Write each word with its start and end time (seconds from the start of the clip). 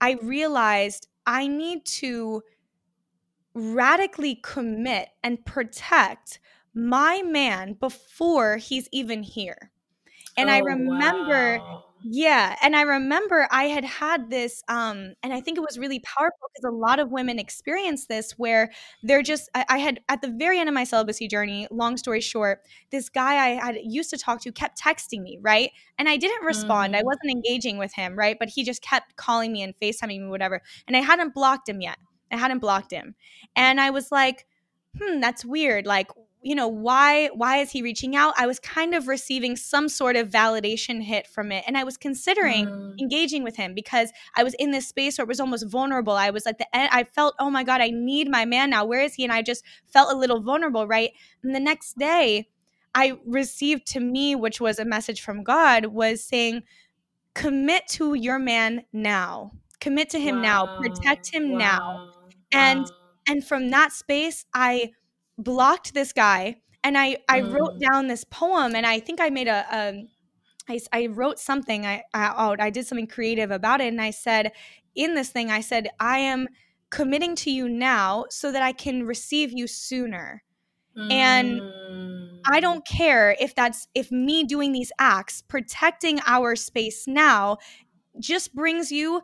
I 0.00 0.18
realized 0.22 1.08
I 1.26 1.46
need 1.46 1.84
to 1.86 2.42
radically 3.54 4.36
commit 4.36 5.08
and 5.22 5.44
protect 5.44 6.38
my 6.74 7.22
man 7.22 7.74
before 7.74 8.56
he's 8.58 8.88
even 8.92 9.22
here. 9.22 9.72
And 10.36 10.48
oh, 10.48 10.52
I 10.52 10.58
remember 10.58 11.58
wow. 11.58 11.84
Yeah, 12.02 12.54
and 12.62 12.76
I 12.76 12.82
remember 12.82 13.48
I 13.50 13.64
had 13.64 13.84
had 13.84 14.30
this 14.30 14.62
um 14.68 15.14
and 15.22 15.32
I 15.32 15.40
think 15.40 15.58
it 15.58 15.62
was 15.62 15.78
really 15.78 16.00
powerful 16.00 16.48
because 16.54 16.72
a 16.72 16.74
lot 16.74 17.00
of 17.00 17.10
women 17.10 17.38
experience 17.38 18.06
this 18.06 18.32
where 18.32 18.70
they're 19.02 19.22
just 19.22 19.48
I, 19.54 19.64
I, 19.68 19.78
had 19.78 20.00
at 20.08 20.22
the 20.22 20.28
very 20.28 20.60
end 20.60 20.68
of 20.68 20.74
my 20.74 20.84
celibacy 20.84 21.26
journey, 21.26 21.66
long 21.70 21.96
story 21.96 22.20
short, 22.20 22.62
this 22.90 23.08
guy 23.08 23.46
I 23.46 23.64
had 23.64 23.78
used 23.82 24.10
to 24.10 24.18
talk 24.18 24.40
to 24.42 24.52
kept 24.52 24.80
texting 24.80 25.22
me, 25.22 25.38
right? 25.40 25.70
And 25.98 26.08
I 26.08 26.16
didn't 26.16 26.44
respond. 26.44 26.94
Mm. 26.94 26.98
I 26.98 27.02
wasn't 27.02 27.30
engaging 27.30 27.78
with 27.78 27.92
him, 27.94 28.16
right? 28.16 28.36
But 28.38 28.50
he 28.50 28.64
just 28.64 28.82
kept 28.82 29.16
calling 29.16 29.52
me 29.52 29.62
and 29.62 29.74
FaceTiming 29.80 30.20
me 30.20 30.28
whatever. 30.28 30.62
And 30.86 30.96
I 30.96 31.00
hadn't 31.00 31.34
blocked 31.34 31.68
him 31.68 31.80
yet. 31.80 31.98
I 32.30 32.36
hadn't 32.36 32.60
blocked 32.60 32.92
him. 32.92 33.14
And 33.56 33.80
I 33.80 33.90
was 33.90 34.12
like, 34.12 34.46
"Hmm, 34.98 35.20
that's 35.20 35.44
weird. 35.44 35.86
Like 35.86 36.10
you 36.42 36.54
know 36.54 36.68
why 36.68 37.28
why 37.34 37.58
is 37.58 37.70
he 37.70 37.82
reaching 37.82 38.14
out 38.14 38.32
i 38.36 38.46
was 38.46 38.58
kind 38.60 38.94
of 38.94 39.08
receiving 39.08 39.56
some 39.56 39.88
sort 39.88 40.16
of 40.16 40.28
validation 40.28 41.02
hit 41.02 41.26
from 41.26 41.50
it 41.50 41.64
and 41.66 41.76
i 41.76 41.82
was 41.82 41.96
considering 41.96 42.66
mm. 42.66 42.98
engaging 43.00 43.42
with 43.42 43.56
him 43.56 43.74
because 43.74 44.10
i 44.36 44.44
was 44.44 44.54
in 44.54 44.70
this 44.70 44.86
space 44.86 45.18
where 45.18 45.24
it 45.24 45.28
was 45.28 45.40
almost 45.40 45.66
vulnerable 45.66 46.12
i 46.12 46.30
was 46.30 46.46
like 46.46 46.58
the 46.58 46.76
end 46.76 46.88
i 46.92 47.02
felt 47.02 47.34
oh 47.38 47.50
my 47.50 47.64
god 47.64 47.80
i 47.80 47.90
need 47.90 48.28
my 48.28 48.44
man 48.44 48.70
now 48.70 48.84
where 48.84 49.00
is 49.00 49.14
he 49.14 49.24
and 49.24 49.32
i 49.32 49.42
just 49.42 49.64
felt 49.86 50.12
a 50.12 50.16
little 50.16 50.40
vulnerable 50.40 50.86
right 50.86 51.12
and 51.42 51.54
the 51.54 51.60
next 51.60 51.98
day 51.98 52.46
i 52.94 53.18
received 53.26 53.86
to 53.86 54.00
me 54.00 54.34
which 54.34 54.60
was 54.60 54.78
a 54.78 54.84
message 54.84 55.20
from 55.20 55.42
god 55.42 55.86
was 55.86 56.22
saying 56.22 56.62
commit 57.34 57.86
to 57.88 58.14
your 58.14 58.38
man 58.38 58.84
now 58.92 59.50
commit 59.80 60.10
to 60.10 60.20
him 60.20 60.36
wow. 60.36 60.42
now 60.42 60.78
protect 60.78 61.32
him 61.32 61.52
wow. 61.52 61.58
now 61.58 62.10
and 62.52 62.80
wow. 62.80 62.90
and 63.28 63.44
from 63.44 63.70
that 63.70 63.92
space 63.92 64.44
i 64.54 64.90
blocked 65.38 65.94
this 65.94 66.12
guy 66.12 66.56
and 66.84 66.98
I 66.98 67.18
I 67.28 67.40
mm. 67.40 67.52
wrote 67.52 67.80
down 67.80 68.08
this 68.08 68.24
poem 68.24 68.74
and 68.74 68.84
I 68.84 69.00
think 69.00 69.20
I 69.20 69.30
made 69.30 69.48
a, 69.48 69.64
a 69.72 70.06
I, 70.68 70.80
I 70.92 71.06
wrote 71.06 71.38
something 71.38 71.86
I 71.86 72.02
out 72.12 72.60
I 72.60 72.70
did 72.70 72.86
something 72.86 73.06
creative 73.06 73.50
about 73.50 73.80
it 73.80 73.88
and 73.88 74.00
I 74.00 74.10
said 74.10 74.52
in 74.94 75.14
this 75.14 75.30
thing 75.30 75.50
I 75.50 75.60
said 75.60 75.88
I 76.00 76.18
am 76.18 76.48
committing 76.90 77.34
to 77.36 77.50
you 77.50 77.68
now 77.68 78.24
so 78.30 78.50
that 78.52 78.62
I 78.62 78.72
can 78.72 79.04
receive 79.04 79.52
you 79.52 79.66
sooner. 79.66 80.42
Mm. 80.96 81.12
And 81.12 82.40
I 82.46 82.60
don't 82.60 82.86
care 82.86 83.36
if 83.38 83.54
that's 83.54 83.88
if 83.94 84.10
me 84.10 84.44
doing 84.44 84.72
these 84.72 84.90
acts 84.98 85.42
protecting 85.42 86.20
our 86.26 86.56
space 86.56 87.06
now 87.06 87.58
just 88.18 88.54
brings 88.54 88.90
you 88.90 89.22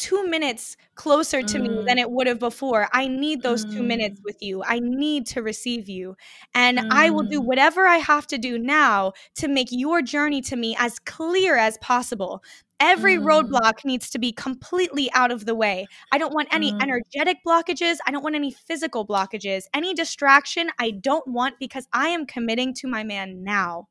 two 0.00 0.26
minutes 0.26 0.78
closer 0.94 1.42
to 1.42 1.58
mm. 1.58 1.62
me 1.62 1.84
than 1.84 1.98
mm. 1.98 2.00
it 2.00 2.10
would 2.10 2.26
have 2.26 2.38
before. 2.38 2.88
I 2.92 3.06
need 3.06 3.42
those 3.42 3.64
mm. 3.64 3.74
two 3.74 3.82
minutes 3.82 4.18
mm. 4.18 4.24
with 4.24 4.38
you. 4.40 4.64
I 4.64 4.80
need 4.80 5.26
to 5.28 5.42
receive 5.42 5.88
you. 5.88 6.16
And 6.54 6.78
mm. 6.78 6.88
I 6.90 7.10
will 7.10 7.22
do 7.22 7.40
mm. 7.40 7.44
whatever 7.44 7.86
I 7.86 7.98
have 7.98 8.26
to 8.28 8.38
do 8.38 8.58
now 8.58 9.12
to 9.36 9.46
make 9.46 9.68
your 9.70 10.00
journey 10.00 10.40
to 10.42 10.56
me 10.56 10.74
as 10.78 10.98
clear 10.98 11.56
as 11.56 11.78
possible. 11.78 12.42
Every 12.80 13.18
roadblock 13.18 13.84
needs 13.84 14.08
to 14.08 14.18
be 14.18 14.32
completely 14.32 15.12
out 15.12 15.30
of 15.30 15.44
the 15.44 15.54
way. 15.54 15.86
I 16.12 16.16
don't 16.16 16.32
want 16.32 16.48
any 16.50 16.72
energetic 16.80 17.36
blockages. 17.46 17.98
I 18.06 18.10
don't 18.10 18.22
want 18.22 18.36
any 18.36 18.50
physical 18.50 19.06
blockages. 19.06 19.64
Any 19.74 19.92
distraction, 19.92 20.70
I 20.78 20.92
don't 20.92 21.28
want 21.28 21.56
because 21.60 21.86
I 21.92 22.08
am 22.08 22.24
committing 22.24 22.72
to 22.76 22.88
my 22.88 23.04
man 23.04 23.44
now. 23.44 23.88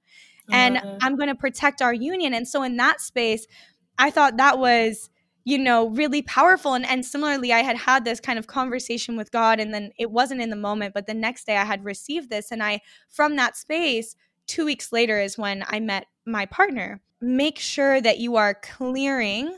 And 0.51 0.81
I'm 1.01 1.15
going 1.17 1.29
to 1.29 1.35
protect 1.35 1.83
our 1.83 1.93
union. 1.93 2.33
And 2.33 2.47
so, 2.47 2.63
in 2.63 2.77
that 2.77 2.99
space, 2.99 3.45
I 3.99 4.09
thought 4.09 4.37
that 4.37 4.57
was 4.57 5.11
you 5.49 5.57
know 5.57 5.89
really 5.89 6.21
powerful 6.21 6.73
and 6.73 6.85
and 6.85 7.05
similarly 7.05 7.51
i 7.51 7.59
had 7.59 7.77
had 7.77 8.05
this 8.05 8.19
kind 8.19 8.37
of 8.37 8.47
conversation 8.47 9.17
with 9.17 9.31
god 9.31 9.59
and 9.59 9.73
then 9.73 9.91
it 9.97 10.11
wasn't 10.11 10.39
in 10.39 10.49
the 10.49 10.55
moment 10.55 10.93
but 10.93 11.07
the 11.07 11.13
next 11.13 11.45
day 11.45 11.57
i 11.57 11.65
had 11.65 11.83
received 11.83 12.29
this 12.29 12.51
and 12.51 12.61
i 12.61 12.79
from 13.09 13.35
that 13.35 13.57
space 13.57 14.15
2 14.47 14.65
weeks 14.65 14.91
later 14.91 15.19
is 15.19 15.37
when 15.37 15.63
i 15.67 15.79
met 15.79 16.05
my 16.25 16.45
partner 16.45 17.01
make 17.19 17.57
sure 17.57 17.99
that 17.99 18.19
you 18.19 18.35
are 18.35 18.53
clearing 18.53 19.57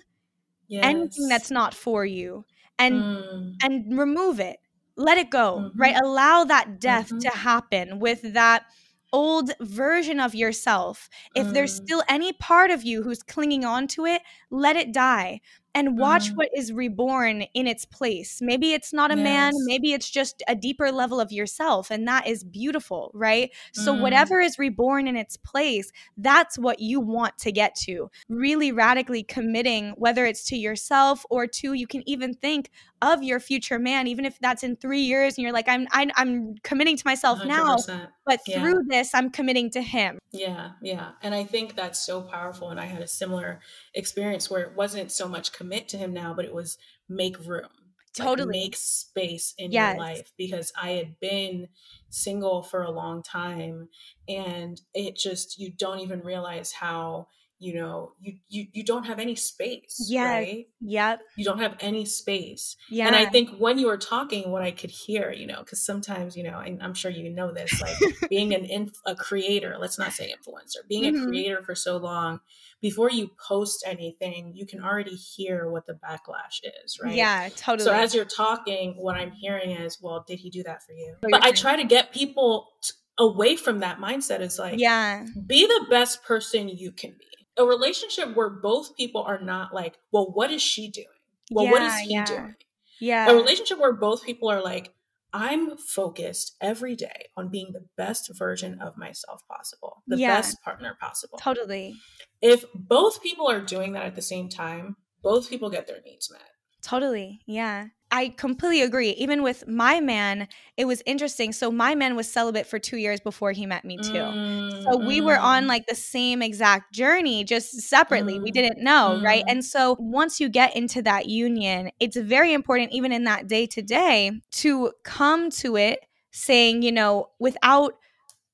yes. 0.68 0.84
anything 0.84 1.28
that's 1.28 1.52
not 1.52 1.74
for 1.74 2.06
you 2.06 2.46
and 2.80 2.96
mm. 2.96 3.54
and 3.64 3.98
remove 3.98 4.40
it 4.40 4.58
let 4.96 5.18
it 5.18 5.30
go 5.30 5.58
mm-hmm. 5.58 5.82
right 5.82 5.96
allow 6.02 6.44
that 6.44 6.80
death 6.80 7.08
mm-hmm. 7.08 7.20
to 7.20 7.30
happen 7.30 8.00
with 8.00 8.34
that 8.34 8.66
old 9.14 9.52
version 9.60 10.20
of 10.20 10.34
yourself. 10.34 11.10
If 11.36 11.48
mm. 11.48 11.54
there's 11.54 11.76
still 11.76 12.04
any 12.08 12.34
part 12.34 12.72
of 12.72 12.84
you 12.84 13.04
who's 13.04 13.24
clinging 13.24 13.66
on 13.66 13.88
to 13.90 14.06
it, 14.06 14.22
let 14.52 14.76
it 14.76 14.94
die 14.94 15.42
and 15.74 15.98
watch 15.98 16.32
mm. 16.32 16.36
what 16.36 16.50
is 16.56 16.72
reborn 16.72 17.44
in 17.54 17.68
its 17.68 17.86
place. 17.86 18.40
Maybe 18.42 18.74
it's 18.74 18.92
not 18.92 19.12
a 19.12 19.16
yes. 19.16 19.24
man, 19.24 19.54
maybe 19.66 19.94
it's 19.94 20.10
just 20.10 20.44
a 20.48 20.56
deeper 20.56 20.92
level 20.92 21.20
of 21.20 21.32
yourself, 21.32 21.92
and 21.92 22.08
that 22.08 22.28
is 22.28 22.44
beautiful, 22.44 23.12
right? 23.14 23.52
Mm. 23.78 23.84
So, 23.84 23.94
whatever 23.94 24.40
is 24.40 24.60
reborn 24.60 25.08
in 25.08 25.16
its 25.16 25.38
place, 25.38 25.92
that's 26.18 26.58
what 26.58 26.80
you 26.80 27.00
want 27.00 27.38
to 27.40 27.52
get 27.52 27.76
to. 27.84 28.10
Really 28.30 28.72
radically 28.72 29.24
committing, 29.24 29.94
whether 29.98 30.26
it's 30.26 30.44
to 30.46 30.58
yourself 30.58 31.26
or 31.30 31.48
to, 31.48 31.74
you 31.74 31.88
can 31.88 32.08
even 32.08 32.34
think 32.34 32.70
of 33.02 33.24
your 33.24 33.40
future 33.40 33.80
man, 33.80 34.08
even 34.08 34.26
if 34.26 34.38
that's 34.40 34.64
in 34.64 34.76
three 34.76 35.02
years 35.02 35.36
and 35.38 35.44
you're 35.44 35.54
like, 35.54 35.68
I'm, 35.68 35.88
I'm, 35.92 36.12
I'm 36.16 36.56
committing 36.64 36.98
to 36.98 37.04
myself 37.04 37.40
100%. 37.40 37.48
now, 37.48 37.78
but 38.26 38.40
yeah. 38.48 38.62
through 38.62 38.84
this, 38.88 39.16
I'm 39.16 39.32
committing 39.32 39.72
to 39.72 39.82
him. 39.82 40.20
Yeah, 40.32 40.72
yeah. 40.84 41.12
And 41.24 41.34
I 41.34 41.44
think 41.44 41.76
that's 41.76 42.00
so 42.00 42.22
powerful. 42.22 42.70
And 42.70 42.80
I 42.80 42.86
had 42.86 43.02
a 43.02 43.08
similar 43.08 43.60
experience 43.96 44.41
where 44.50 44.62
it 44.62 44.75
wasn't 44.75 45.12
so 45.12 45.28
much 45.28 45.52
commit 45.52 45.88
to 45.90 45.97
him 45.97 46.13
now, 46.13 46.34
but 46.34 46.46
it 46.46 46.53
was 46.53 46.78
make 47.09 47.38
room. 47.46 47.69
Totally. 48.13 48.47
Like 48.47 48.63
make 48.66 48.75
space 48.75 49.53
in 49.57 49.72
yes. 49.72 49.96
your 49.96 50.03
life 50.03 50.34
because 50.38 50.74
I 50.81 50.91
had 50.91 51.19
been 51.22 51.69
single 52.09 52.62
for 52.62 52.84
a 52.84 52.91
long 52.91 53.24
time 53.24 53.88
and 54.28 54.81
it 54.94 55.16
just, 55.16 55.57
you 55.57 55.72
don't 55.72 56.00
even 56.00 56.19
realize 56.19 56.74
how 56.74 57.28
you 57.62 57.76
know 57.76 58.12
you 58.20 58.34
you 58.50 58.66
you 58.74 58.84
don't 58.84 59.04
have 59.04 59.20
any 59.20 59.36
space 59.36 60.08
yeah 60.10 60.32
right? 60.32 60.68
yep. 60.82 61.22
You 61.36 61.46
don't 61.46 61.60
have 61.60 61.76
any 61.80 62.06
space. 62.06 62.76
Yeah 62.90 63.06
and 63.06 63.16
i 63.16 63.26
think 63.26 63.52
when 63.60 63.78
you 63.78 63.86
were 63.86 63.98
talking 63.98 64.50
what 64.50 64.64
i 64.64 64.72
could 64.72 64.90
hear 64.90 65.32
you 65.32 65.46
know 65.46 65.60
because 65.60 65.86
sometimes 65.86 66.36
you 66.36 66.44
know 66.44 66.58
i'm 66.58 66.96
sure 66.96 67.12
you 67.12 67.30
know 67.30 67.54
this 67.54 67.80
like 67.80 67.96
being 68.30 68.54
an 68.56 68.66
inf- 68.66 69.00
a 69.06 69.16
creator 69.16 69.78
let's 69.80 70.00
not 70.00 70.12
say 70.12 70.34
influencer 70.34 70.88
being 70.90 71.04
mm-hmm. 71.04 71.24
a 71.24 71.28
creator 71.28 71.62
for 71.64 71.76
so 71.76 71.98
long 71.98 72.40
before 72.82 73.12
you 73.12 73.30
post 73.48 73.84
anything 73.86 74.54
you 74.56 74.66
can 74.66 74.84
already 74.84 75.16
hear 75.16 75.70
what 75.70 75.86
the 75.86 75.94
backlash 75.94 76.62
is 76.84 77.00
right? 77.02 77.14
Yeah 77.14 77.50
totally. 77.56 77.86
so 77.86 77.94
as 77.94 78.16
you're 78.16 78.26
talking 78.26 78.96
what 78.98 79.16
i'm 79.16 79.32
hearing 79.32 79.70
is 79.70 80.00
well 80.02 80.26
did 80.28 80.40
he 80.40 80.50
do 80.50 80.64
that 80.64 80.82
for 80.84 80.94
you? 80.94 81.16
But 81.22 81.44
i 81.44 81.52
try 81.52 81.76
to 81.76 81.84
get 81.84 82.12
people 82.12 82.70
t- 82.82 82.94
away 83.20 83.56
from 83.56 83.80
that 83.80 84.00
mindset. 84.00 84.42
Is 84.42 84.58
like 84.58 84.80
yeah. 84.80 85.26
be 85.46 85.68
the 85.68 85.86
best 85.90 86.24
person 86.24 86.68
you 86.68 86.92
can 86.92 87.12
be 87.12 87.31
a 87.58 87.66
relationship 87.66 88.36
where 88.36 88.50
both 88.50 88.96
people 88.96 89.24
are 89.24 89.42
not 89.42 89.74
like, 89.74 89.98
well, 90.12 90.32
what 90.32 90.52
is 90.52 90.62
she 90.62 90.90
doing? 90.90 91.08
Well, 91.52 91.66
yeah, 91.66 91.72
what 91.72 91.82
is 91.82 91.96
he 91.96 92.14
yeah. 92.14 92.26
doing? 92.26 92.56
Yeah. 93.00 93.30
A 93.30 93.36
relationship 93.36 93.80
where 93.80 93.94
both 93.94 94.24
people 94.24 94.50
are 94.50 94.62
like, 94.62 94.94
I'm 95.34 95.78
focused 95.78 96.56
every 96.60 96.96
day 96.96 97.28
on 97.38 97.50
being 97.50 97.72
the 97.72 97.86
best 97.98 98.30
version 98.38 98.82
of 98.82 98.98
myself 98.98 99.42
possible, 99.50 100.04
the 100.08 100.18
yeah. 100.18 100.36
best 100.36 100.62
partner 100.62 100.98
possible. 101.00 101.38
Totally. 101.38 101.96
If 102.42 102.66
both 102.74 103.24
people 103.24 103.50
are 103.50 103.62
doing 103.62 103.94
that 103.94 104.06
at 104.06 104.16
the 104.16 104.22
same 104.22 104.50
time, 104.50 104.98
both 105.24 105.50
people 105.50 105.70
get 105.70 105.88
their 105.88 106.02
needs 106.06 106.30
met. 106.32 106.42
Totally. 106.82 107.42
Yeah. 107.46 107.88
I 108.12 108.30
completely 108.36 108.82
agree. 108.82 109.12
Even 109.12 109.42
with 109.42 109.68
my 109.68 110.02
man, 110.02 110.50
it 110.76 110.86
was 110.86 111.02
interesting. 111.06 111.54
So 111.54 111.72
my 111.72 111.96
man 111.96 112.18
was 112.18 112.30
celibate 112.30 112.68
for 112.68 112.78
two 112.78 112.98
years 112.98 113.22
before 113.22 113.54
he 113.54 113.66
met 113.66 113.86
me 113.86 113.98
too. 113.98 114.12
Mm, 114.12 114.84
so 114.84 114.98
we 114.98 115.22
were 115.22 115.38
on 115.38 115.66
like 115.68 115.88
the 115.88 115.96
same 115.96 116.42
exact 116.42 116.94
journey, 116.94 117.46
just 117.46 117.72
separately. 117.82 118.38
Mm, 118.38 118.44
we 118.44 118.52
didn't 118.52 118.84
know, 118.84 119.18
mm. 119.18 119.24
right? 119.24 119.44
And 119.48 119.64
so 119.64 119.96
once 119.98 120.42
you 120.42 120.50
get 120.50 120.76
into 120.76 121.02
that 121.04 121.28
union, 121.28 121.92
it's 122.02 122.18
very 122.18 122.53
important, 122.53 122.91
even 122.91 123.14
in 123.14 123.24
that 123.24 123.47
day 123.47 123.66
to 123.68 123.82
day, 123.82 124.32
to 124.52 124.91
come 125.03 125.50
to 125.52 125.78
it 125.78 126.06
saying, 126.32 126.82
you 126.82 126.91
know, 126.91 127.30
without 127.40 127.96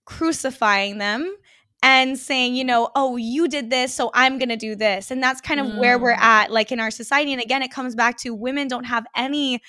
crucifying 0.06 1.00
them 1.00 1.36
and 1.84 2.18
saying, 2.18 2.56
you 2.56 2.64
know, 2.64 2.90
oh, 2.96 3.18
you 3.18 3.48
did 3.48 3.70
this, 3.70 3.94
so 3.94 4.10
I'm 4.14 4.38
going 4.40 4.50
to 4.50 4.58
do 4.58 4.76
this. 4.76 5.12
And 5.12 5.22
that's 5.22 5.42
kind 5.42 5.60
of 5.60 5.68
mm. 5.68 5.78
where 5.78 6.00
we're 6.00 6.16
mm. 6.16 6.22
at 6.22 6.52
like 6.52 6.72
in 6.72 6.80
our 6.80 6.92
society. 6.92 7.34
And 7.34 7.42
again, 7.42 7.62
it 7.62 7.72
comes 7.72 7.96
back 7.96 8.18
to 8.20 8.34
women 8.34 8.68
don't 8.68 8.86
have 8.86 9.06
any 9.16 9.62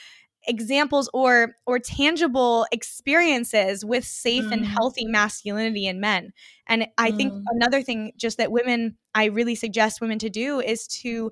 examples 0.46 1.10
or 1.12 1.56
or 1.66 1.78
tangible 1.78 2.66
experiences 2.72 3.84
with 3.84 4.04
safe 4.04 4.44
mm. 4.44 4.52
and 4.52 4.64
healthy 4.64 5.04
masculinity 5.04 5.86
in 5.86 6.00
men. 6.00 6.32
And 6.66 6.86
I 6.96 7.10
mm. 7.10 7.16
think 7.16 7.32
another 7.50 7.82
thing 7.82 8.12
just 8.16 8.38
that 8.38 8.50
women 8.50 8.96
I 9.14 9.26
really 9.26 9.54
suggest 9.54 10.00
women 10.00 10.18
to 10.20 10.30
do 10.30 10.60
is 10.60 10.86
to 11.02 11.30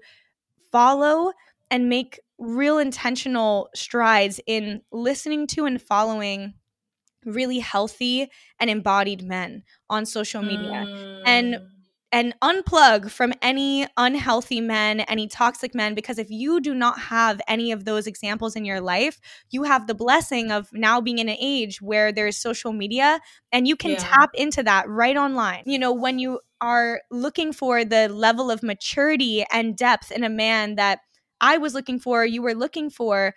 follow 0.70 1.32
and 1.70 1.88
make 1.88 2.20
real 2.38 2.78
intentional 2.78 3.70
strides 3.74 4.40
in 4.46 4.82
listening 4.92 5.46
to 5.46 5.64
and 5.64 5.80
following 5.80 6.54
really 7.26 7.58
healthy 7.58 8.30
and 8.58 8.70
embodied 8.70 9.22
men 9.22 9.64
on 9.90 10.06
social 10.06 10.42
media. 10.42 10.84
Mm. 10.86 11.22
And 11.26 11.58
and 12.12 12.34
unplug 12.40 13.10
from 13.10 13.34
any 13.42 13.86
unhealthy 13.96 14.60
men, 14.60 15.00
any 15.00 15.26
toxic 15.26 15.74
men, 15.74 15.94
because 15.94 16.18
if 16.18 16.30
you 16.30 16.60
do 16.60 16.72
not 16.72 16.98
have 16.98 17.40
any 17.48 17.72
of 17.72 17.84
those 17.84 18.06
examples 18.06 18.54
in 18.54 18.64
your 18.64 18.80
life, 18.80 19.20
you 19.50 19.64
have 19.64 19.86
the 19.86 19.94
blessing 19.94 20.52
of 20.52 20.72
now 20.72 21.00
being 21.00 21.18
in 21.18 21.28
an 21.28 21.36
age 21.38 21.82
where 21.82 22.12
there's 22.12 22.36
social 22.36 22.72
media 22.72 23.20
and 23.50 23.66
you 23.66 23.76
can 23.76 23.90
yeah. 23.90 23.98
tap 23.98 24.30
into 24.34 24.62
that 24.62 24.88
right 24.88 25.16
online. 25.16 25.64
You 25.66 25.80
know, 25.80 25.92
when 25.92 26.20
you 26.20 26.40
are 26.60 27.02
looking 27.10 27.52
for 27.52 27.84
the 27.84 28.08
level 28.08 28.50
of 28.52 28.62
maturity 28.62 29.44
and 29.52 29.76
depth 29.76 30.12
in 30.12 30.22
a 30.22 30.30
man 30.30 30.76
that 30.76 31.00
I 31.40 31.58
was 31.58 31.74
looking 31.74 31.98
for, 31.98 32.24
you 32.24 32.40
were 32.40 32.54
looking 32.54 32.88
for, 32.88 33.34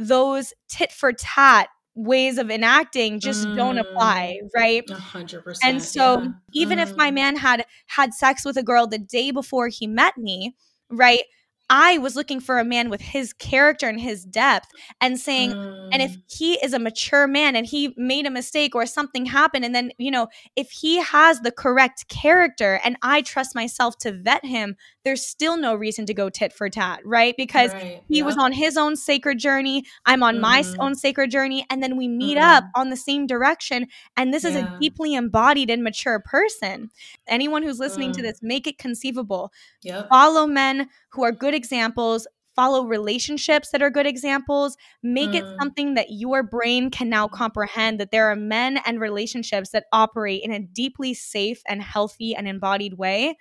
those 0.00 0.54
tit 0.66 0.90
for 0.90 1.12
tat 1.12 1.68
ways 1.94 2.38
of 2.38 2.50
enacting 2.50 3.20
just 3.20 3.46
mm. 3.46 3.56
don't 3.56 3.78
apply 3.78 4.38
right 4.54 4.86
100% 4.86 5.58
and 5.62 5.82
so 5.82 6.20
yeah. 6.20 6.28
even 6.54 6.78
mm. 6.78 6.82
if 6.82 6.96
my 6.96 7.08
mm-hmm. 7.08 7.16
man 7.16 7.36
had 7.36 7.66
had 7.86 8.14
sex 8.14 8.44
with 8.44 8.56
a 8.56 8.62
girl 8.62 8.86
the 8.86 8.98
day 8.98 9.30
before 9.30 9.68
he 9.68 9.86
met 9.86 10.16
me 10.16 10.54
right 10.88 11.22
I 11.70 11.98
was 11.98 12.16
looking 12.16 12.40
for 12.40 12.58
a 12.58 12.64
man 12.64 12.90
with 12.90 13.00
his 13.00 13.32
character 13.32 13.88
and 13.88 14.00
his 14.00 14.24
depth 14.24 14.68
and 15.00 15.18
saying, 15.18 15.52
mm. 15.52 15.88
and 15.92 16.02
if 16.02 16.10
mm. 16.10 16.22
he 16.26 16.54
is 16.54 16.74
a 16.74 16.80
mature 16.80 17.28
man 17.28 17.54
and 17.54 17.64
he 17.64 17.94
made 17.96 18.26
a 18.26 18.30
mistake 18.30 18.74
or 18.74 18.86
something 18.86 19.24
happened, 19.26 19.64
and 19.64 19.72
then, 19.72 19.92
you 19.96 20.10
know, 20.10 20.26
if 20.56 20.72
he 20.72 21.00
has 21.00 21.40
the 21.40 21.52
correct 21.52 22.08
character 22.08 22.80
and 22.84 22.96
I 23.02 23.22
trust 23.22 23.54
myself 23.54 23.96
to 23.98 24.10
vet 24.12 24.44
him, 24.44 24.76
there's 25.04 25.24
still 25.24 25.56
no 25.56 25.74
reason 25.74 26.06
to 26.06 26.14
go 26.14 26.28
tit 26.28 26.52
for 26.52 26.68
tat, 26.68 27.00
right? 27.04 27.34
Because 27.36 27.72
right. 27.72 28.02
he 28.08 28.18
yep. 28.18 28.26
was 28.26 28.36
on 28.36 28.52
his 28.52 28.76
own 28.76 28.96
sacred 28.96 29.38
journey. 29.38 29.84
I'm 30.06 30.22
on 30.22 30.36
mm. 30.36 30.40
my 30.40 30.60
mm-hmm. 30.60 30.80
own 30.80 30.94
sacred 30.94 31.30
journey. 31.30 31.66
And 31.70 31.82
then 31.82 31.96
we 31.96 32.08
meet 32.08 32.36
mm. 32.36 32.42
up 32.42 32.64
on 32.74 32.90
the 32.90 32.96
same 32.96 33.26
direction. 33.26 33.86
And 34.16 34.32
this 34.32 34.44
yeah. 34.44 34.50
is 34.50 34.56
a 34.56 34.78
deeply 34.80 35.14
embodied 35.14 35.70
and 35.70 35.82
mature 35.82 36.20
person. 36.20 36.90
Anyone 37.26 37.62
who's 37.62 37.78
listening 37.78 38.12
to 38.12 38.22
this, 38.22 38.40
make 38.42 38.66
it 38.66 38.78
conceivable. 38.78 39.52
Yep. 39.82 40.08
Follow 40.08 40.46
men 40.46 40.88
who 41.10 41.24
are 41.24 41.32
good 41.32 41.54
examples 41.54 42.26
follow 42.56 42.84
relationships 42.84 43.70
that 43.70 43.80
are 43.80 43.90
good 43.90 44.06
examples 44.06 44.76
make 45.02 45.30
mm. 45.30 45.36
it 45.36 45.56
something 45.58 45.94
that 45.94 46.08
your 46.10 46.42
brain 46.42 46.90
can 46.90 47.08
now 47.08 47.28
comprehend 47.28 47.98
that 47.98 48.10
there 48.10 48.28
are 48.30 48.36
men 48.36 48.78
and 48.84 49.00
relationships 49.00 49.70
that 49.70 49.84
operate 49.92 50.42
in 50.42 50.50
a 50.50 50.58
deeply 50.58 51.14
safe 51.14 51.62
and 51.68 51.80
healthy 51.80 52.34
and 52.34 52.48
embodied 52.48 52.94
way 52.94 53.36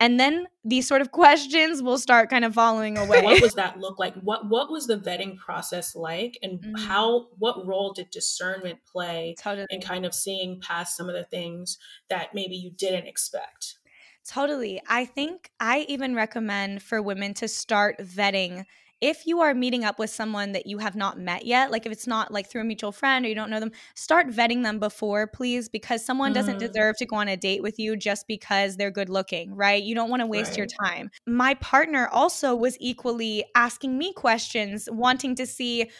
and 0.00 0.18
then 0.18 0.46
these 0.64 0.86
sort 0.86 1.00
of 1.00 1.12
questions 1.12 1.82
will 1.82 1.98
start 1.98 2.30
kind 2.30 2.44
of 2.44 2.54
following 2.54 2.98
away 2.98 3.22
what 3.22 3.40
does 3.40 3.54
that 3.54 3.78
look 3.78 3.98
like 3.98 4.14
what 4.16 4.48
what 4.48 4.70
was 4.70 4.86
the 4.86 4.96
vetting 4.96 5.36
process 5.36 5.94
like 5.94 6.38
and 6.42 6.60
mm. 6.60 6.78
how 6.80 7.28
what 7.38 7.66
role 7.66 7.92
did 7.92 8.10
discernment 8.10 8.78
play 8.90 9.34
totally. 9.38 9.66
in 9.70 9.80
kind 9.80 10.04
of 10.04 10.14
seeing 10.14 10.60
past 10.60 10.96
some 10.96 11.08
of 11.08 11.14
the 11.14 11.24
things 11.24 11.78
that 12.08 12.34
maybe 12.34 12.56
you 12.56 12.70
didn't 12.70 13.06
expect 13.06 13.78
Totally. 14.26 14.80
I 14.88 15.04
think 15.04 15.50
I 15.60 15.80
even 15.80 16.14
recommend 16.14 16.82
for 16.82 17.02
women 17.02 17.34
to 17.34 17.46
start 17.46 17.98
vetting 17.98 18.64
if 19.00 19.26
you 19.26 19.40
are 19.40 19.54
meeting 19.54 19.84
up 19.84 19.98
with 19.98 20.10
someone 20.10 20.52
that 20.52 20.66
you 20.66 20.78
have 20.78 20.96
not 20.96 21.18
met 21.18 21.44
yet, 21.44 21.70
like 21.70 21.86
if 21.86 21.92
it's 21.92 22.06
not 22.06 22.32
like 22.32 22.48
through 22.48 22.62
a 22.62 22.64
mutual 22.64 22.92
friend 22.92 23.24
or 23.24 23.28
you 23.28 23.34
don't 23.34 23.50
know 23.50 23.60
them, 23.60 23.72
start 23.94 24.28
vetting 24.28 24.62
them 24.62 24.78
before, 24.78 25.26
please, 25.26 25.68
because 25.68 26.04
someone 26.04 26.30
mm. 26.32 26.34
doesn't 26.34 26.58
deserve 26.58 26.96
to 26.98 27.06
go 27.06 27.16
on 27.16 27.28
a 27.28 27.36
date 27.36 27.62
with 27.62 27.78
you 27.78 27.96
just 27.96 28.26
because 28.26 28.76
they're 28.76 28.90
good 28.90 29.08
looking, 29.08 29.54
right? 29.54 29.82
You 29.82 29.94
don't 29.94 30.10
want 30.10 30.20
to 30.20 30.26
waste 30.26 30.50
right. 30.50 30.58
your 30.58 30.66
time. 30.66 31.10
My 31.26 31.54
partner 31.54 32.08
also 32.08 32.54
was 32.54 32.76
equally 32.80 33.44
asking 33.54 33.98
me 33.98 34.12
questions, 34.12 34.88
wanting 34.90 35.34
to 35.36 35.46
see 35.46 35.90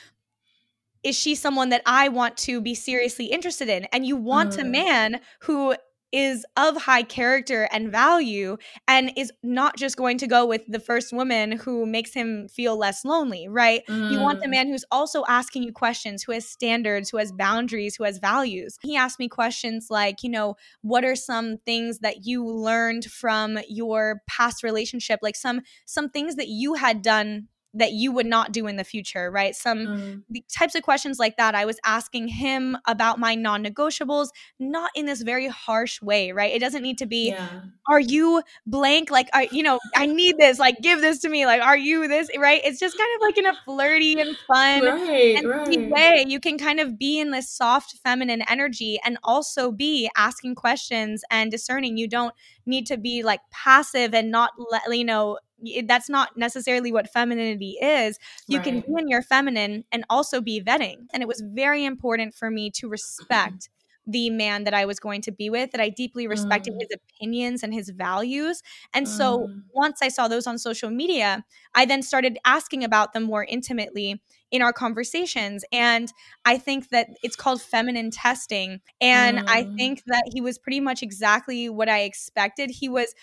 is 1.04 1.16
she 1.18 1.34
someone 1.34 1.68
that 1.68 1.82
I 1.84 2.08
want 2.08 2.36
to 2.38 2.62
be 2.62 2.74
seriously 2.74 3.26
interested 3.26 3.68
in? 3.68 3.84
And 3.92 4.06
you 4.06 4.16
want 4.16 4.52
mm. 4.52 4.62
a 4.62 4.64
man 4.64 5.20
who 5.40 5.74
is 6.14 6.46
of 6.56 6.76
high 6.76 7.02
character 7.02 7.68
and 7.72 7.90
value 7.90 8.56
and 8.86 9.10
is 9.16 9.32
not 9.42 9.76
just 9.76 9.96
going 9.96 10.16
to 10.16 10.28
go 10.28 10.46
with 10.46 10.62
the 10.68 10.78
first 10.78 11.12
woman 11.12 11.50
who 11.50 11.84
makes 11.84 12.14
him 12.14 12.46
feel 12.46 12.76
less 12.78 13.04
lonely, 13.04 13.48
right? 13.48 13.82
Mm. 13.88 14.12
You 14.12 14.20
want 14.20 14.40
the 14.40 14.46
mm. 14.46 14.52
man 14.52 14.68
who's 14.68 14.84
also 14.92 15.24
asking 15.26 15.64
you 15.64 15.72
questions, 15.72 16.22
who 16.22 16.30
has 16.30 16.48
standards, 16.48 17.10
who 17.10 17.16
has 17.16 17.32
boundaries, 17.32 17.96
who 17.96 18.04
has 18.04 18.18
values. 18.18 18.78
He 18.80 18.96
asked 18.96 19.18
me 19.18 19.28
questions 19.28 19.88
like, 19.90 20.22
you 20.22 20.30
know, 20.30 20.54
what 20.82 21.04
are 21.04 21.16
some 21.16 21.58
things 21.58 21.98
that 21.98 22.24
you 22.24 22.46
learned 22.46 23.06
from 23.06 23.58
your 23.68 24.22
past 24.28 24.62
relationship, 24.62 25.18
like 25.20 25.34
some 25.34 25.62
some 25.84 26.08
things 26.10 26.36
that 26.36 26.46
you 26.46 26.74
had 26.74 27.02
done 27.02 27.48
that 27.74 27.92
you 27.92 28.12
would 28.12 28.26
not 28.26 28.52
do 28.52 28.66
in 28.66 28.76
the 28.76 28.84
future, 28.84 29.30
right? 29.30 29.54
Some 29.54 29.78
mm. 29.78 30.22
types 30.52 30.74
of 30.74 30.82
questions 30.82 31.18
like 31.18 31.36
that. 31.36 31.54
I 31.54 31.64
was 31.64 31.78
asking 31.84 32.28
him 32.28 32.78
about 32.86 33.18
my 33.18 33.34
non 33.34 33.64
negotiables, 33.64 34.28
not 34.58 34.90
in 34.94 35.06
this 35.06 35.22
very 35.22 35.48
harsh 35.48 36.00
way, 36.00 36.32
right? 36.32 36.52
It 36.52 36.60
doesn't 36.60 36.82
need 36.82 36.98
to 36.98 37.06
be, 37.06 37.30
yeah. 37.30 37.62
are 37.88 38.00
you 38.00 38.42
blank? 38.66 39.10
Like, 39.10 39.28
are, 39.32 39.44
you 39.44 39.62
know, 39.62 39.80
I 39.94 40.06
need 40.06 40.36
this, 40.38 40.58
like, 40.58 40.80
give 40.80 41.00
this 41.00 41.18
to 41.20 41.28
me. 41.28 41.46
Like, 41.46 41.62
are 41.62 41.76
you 41.76 42.06
this, 42.06 42.30
right? 42.38 42.60
It's 42.64 42.78
just 42.78 42.96
kind 42.96 43.10
of 43.16 43.22
like 43.22 43.38
in 43.38 43.46
a 43.46 43.54
flirty 43.64 44.20
and 44.20 44.36
fun 44.46 44.84
right, 44.84 45.36
and 45.36 45.48
right. 45.48 45.90
way. 45.90 46.24
You 46.26 46.40
can 46.40 46.58
kind 46.58 46.80
of 46.80 46.98
be 46.98 47.18
in 47.18 47.32
this 47.32 47.50
soft 47.50 47.98
feminine 48.04 48.42
energy 48.48 48.98
and 49.04 49.18
also 49.24 49.72
be 49.72 50.08
asking 50.16 50.54
questions 50.54 51.24
and 51.30 51.50
discerning. 51.50 51.96
You 51.96 52.08
don't 52.08 52.34
need 52.66 52.86
to 52.86 52.96
be 52.96 53.22
like 53.22 53.40
passive 53.50 54.14
and 54.14 54.30
not 54.30 54.52
let, 54.70 54.82
you 54.96 55.04
know, 55.04 55.38
that's 55.86 56.08
not 56.08 56.36
necessarily 56.36 56.92
what 56.92 57.12
femininity 57.12 57.76
is. 57.80 58.18
You 58.46 58.58
right. 58.58 58.64
can 58.64 58.80
be 58.80 58.92
in 58.98 59.08
your 59.08 59.22
feminine 59.22 59.84
and 59.92 60.04
also 60.10 60.40
be 60.40 60.62
vetting. 60.62 61.06
And 61.12 61.22
it 61.22 61.28
was 61.28 61.42
very 61.44 61.84
important 61.84 62.34
for 62.34 62.50
me 62.50 62.70
to 62.72 62.88
respect 62.88 63.68
the 64.06 64.30
man 64.30 64.64
that 64.64 64.74
I 64.74 64.84
was 64.84 65.00
going 65.00 65.22
to 65.22 65.32
be 65.32 65.48
with, 65.48 65.70
that 65.72 65.80
I 65.80 65.88
deeply 65.88 66.26
respected 66.26 66.74
mm. 66.74 66.80
his 66.80 66.88
opinions 66.92 67.62
and 67.62 67.72
his 67.72 67.88
values. 67.90 68.62
And 68.92 69.08
so 69.08 69.46
mm. 69.48 69.62
once 69.72 70.00
I 70.02 70.08
saw 70.08 70.28
those 70.28 70.46
on 70.46 70.58
social 70.58 70.90
media, 70.90 71.44
I 71.74 71.86
then 71.86 72.02
started 72.02 72.38
asking 72.44 72.84
about 72.84 73.12
them 73.12 73.22
more 73.22 73.44
intimately 73.44 74.20
in 74.50 74.62
our 74.62 74.72
conversations. 74.72 75.64
And 75.72 76.12
I 76.44 76.58
think 76.58 76.90
that 76.90 77.08
it's 77.22 77.36
called 77.36 77.62
feminine 77.62 78.10
testing. 78.10 78.80
And 79.00 79.38
mm. 79.38 79.44
I 79.48 79.64
think 79.76 80.02
that 80.06 80.24
he 80.32 80.40
was 80.40 80.58
pretty 80.58 80.80
much 80.80 81.02
exactly 81.02 81.68
what 81.68 81.88
I 81.88 82.00
expected. 82.00 82.70
He 82.70 82.88
was 82.88 83.14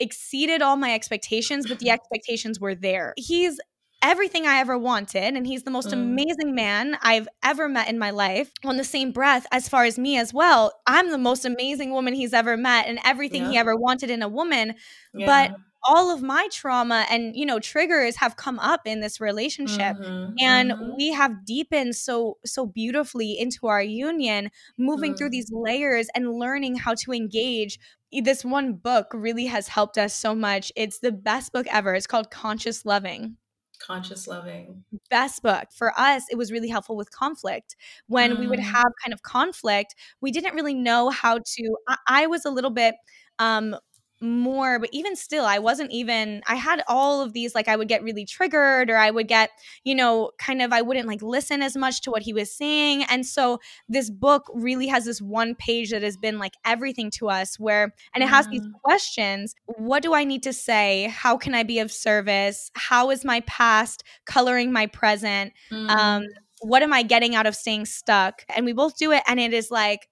exceeded 0.00 0.62
all 0.62 0.76
my 0.76 0.94
expectations, 0.94 1.66
but 1.68 1.78
the 1.78 1.90
expectations 1.96 2.58
were 2.58 2.74
there. 2.74 3.14
He's 3.16 3.60
everything 4.02 4.46
I 4.46 4.60
ever 4.60 4.78
wanted, 4.78 5.36
and 5.36 5.46
he's 5.46 5.62
the 5.62 5.70
most 5.70 5.88
mm. 5.88 5.94
amazing 5.94 6.54
man 6.54 6.96
I've 7.02 7.28
ever 7.42 7.68
met 7.68 7.88
in 7.88 7.98
my 7.98 8.10
life. 8.10 8.50
On 8.64 8.76
the 8.76 8.84
same 8.84 9.12
breath, 9.12 9.46
as 9.52 9.68
far 9.68 9.84
as 9.84 9.98
me 9.98 10.18
as 10.18 10.32
well, 10.32 10.72
I'm 10.86 11.10
the 11.10 11.18
most 11.18 11.44
amazing 11.44 11.92
woman 11.92 12.14
he's 12.14 12.32
ever 12.32 12.56
met, 12.56 12.86
and 12.86 12.98
everything 13.04 13.42
yeah. 13.42 13.50
he 13.50 13.58
ever 13.58 13.76
wanted 13.76 14.10
in 14.10 14.22
a 14.22 14.28
woman. 14.28 14.74
Yeah. 15.14 15.26
But 15.26 15.56
all 15.84 16.10
of 16.14 16.22
my 16.22 16.48
trauma 16.52 17.06
and 17.10 17.34
you 17.34 17.46
know 17.46 17.58
triggers 17.58 18.16
have 18.16 18.36
come 18.36 18.58
up 18.58 18.82
in 18.84 19.00
this 19.00 19.20
relationship 19.20 19.96
mm-hmm, 19.96 20.34
and 20.38 20.72
mm-hmm. 20.72 20.90
we 20.96 21.10
have 21.12 21.44
deepened 21.44 21.96
so 21.96 22.36
so 22.44 22.66
beautifully 22.66 23.38
into 23.38 23.66
our 23.66 23.82
union 23.82 24.50
moving 24.76 25.14
mm. 25.14 25.18
through 25.18 25.30
these 25.30 25.50
layers 25.50 26.08
and 26.14 26.34
learning 26.34 26.76
how 26.76 26.94
to 26.94 27.12
engage 27.12 27.78
this 28.12 28.44
one 28.44 28.72
book 28.72 29.06
really 29.12 29.46
has 29.46 29.68
helped 29.68 29.98
us 29.98 30.16
so 30.16 30.34
much. 30.34 30.72
It's 30.74 30.98
the 30.98 31.12
best 31.12 31.52
book 31.52 31.66
ever. 31.70 31.94
It's 31.94 32.06
called 32.06 32.30
conscious 32.30 32.84
loving. 32.84 33.36
Conscious 33.78 34.26
loving. 34.26 34.84
Best 35.08 35.42
book. 35.42 35.68
For 35.72 35.98
us 35.98 36.24
it 36.30 36.36
was 36.36 36.52
really 36.52 36.68
helpful 36.68 36.96
with 36.96 37.10
conflict. 37.12 37.76
When 38.08 38.32
mm. 38.32 38.40
we 38.40 38.46
would 38.46 38.58
mm. 38.58 38.64
have 38.64 38.92
kind 39.02 39.12
of 39.12 39.22
conflict 39.22 39.94
we 40.20 40.32
didn't 40.32 40.54
really 40.54 40.74
know 40.74 41.08
how 41.10 41.38
to 41.38 41.76
I, 41.88 41.96
I 42.08 42.26
was 42.26 42.44
a 42.44 42.50
little 42.50 42.70
bit 42.70 42.94
um 43.38 43.76
more 44.20 44.78
but 44.78 44.90
even 44.92 45.16
still 45.16 45.44
i 45.44 45.58
wasn't 45.58 45.90
even 45.90 46.42
i 46.46 46.54
had 46.54 46.82
all 46.88 47.22
of 47.22 47.32
these 47.32 47.54
like 47.54 47.68
i 47.68 47.76
would 47.76 47.88
get 47.88 48.02
really 48.02 48.24
triggered 48.24 48.90
or 48.90 48.96
i 48.96 49.10
would 49.10 49.28
get 49.28 49.50
you 49.84 49.94
know 49.94 50.30
kind 50.38 50.60
of 50.60 50.72
i 50.72 50.82
wouldn't 50.82 51.08
like 51.08 51.22
listen 51.22 51.62
as 51.62 51.76
much 51.76 52.00
to 52.02 52.10
what 52.10 52.22
he 52.22 52.32
was 52.32 52.54
saying. 52.54 53.04
And 53.04 53.26
so 53.26 53.58
this 53.88 54.10
book 54.10 54.50
really 54.52 54.86
has 54.88 55.04
this 55.04 55.20
one 55.20 55.54
page 55.54 55.90
that 55.90 56.02
has 56.02 56.16
been 56.16 56.38
like 56.38 56.54
everything 56.64 57.10
to 57.12 57.28
us 57.28 57.58
where 57.58 57.94
and 58.14 58.22
it 58.22 58.28
has 58.28 58.46
mm. 58.46 58.52
these 58.52 58.66
questions. 58.84 59.54
What 59.66 60.02
do 60.02 60.14
i 60.14 60.24
need 60.24 60.42
to 60.44 60.52
say? 60.52 61.08
How 61.10 61.36
can 61.36 61.54
i 61.54 61.62
be 61.62 61.78
of 61.78 61.90
service? 61.90 62.70
How 62.74 63.10
is 63.10 63.24
my 63.24 63.40
past 63.40 64.04
coloring 64.26 64.72
my 64.72 64.86
present? 64.86 65.52
Um, 65.70 65.78
mm. 65.78 65.90
um 65.90 66.26
what 66.62 66.82
am 66.82 66.92
i 66.92 67.02
getting 67.02 67.34
out 67.34 67.46
of 67.46 67.56
staying 67.56 67.86
stuck? 67.86 68.44
And 68.54 68.66
we 68.66 68.72
both 68.72 68.96
do 68.98 69.12
it 69.12 69.22
and 69.26 69.40
it 69.40 69.54
is 69.54 69.70
like 69.70 70.08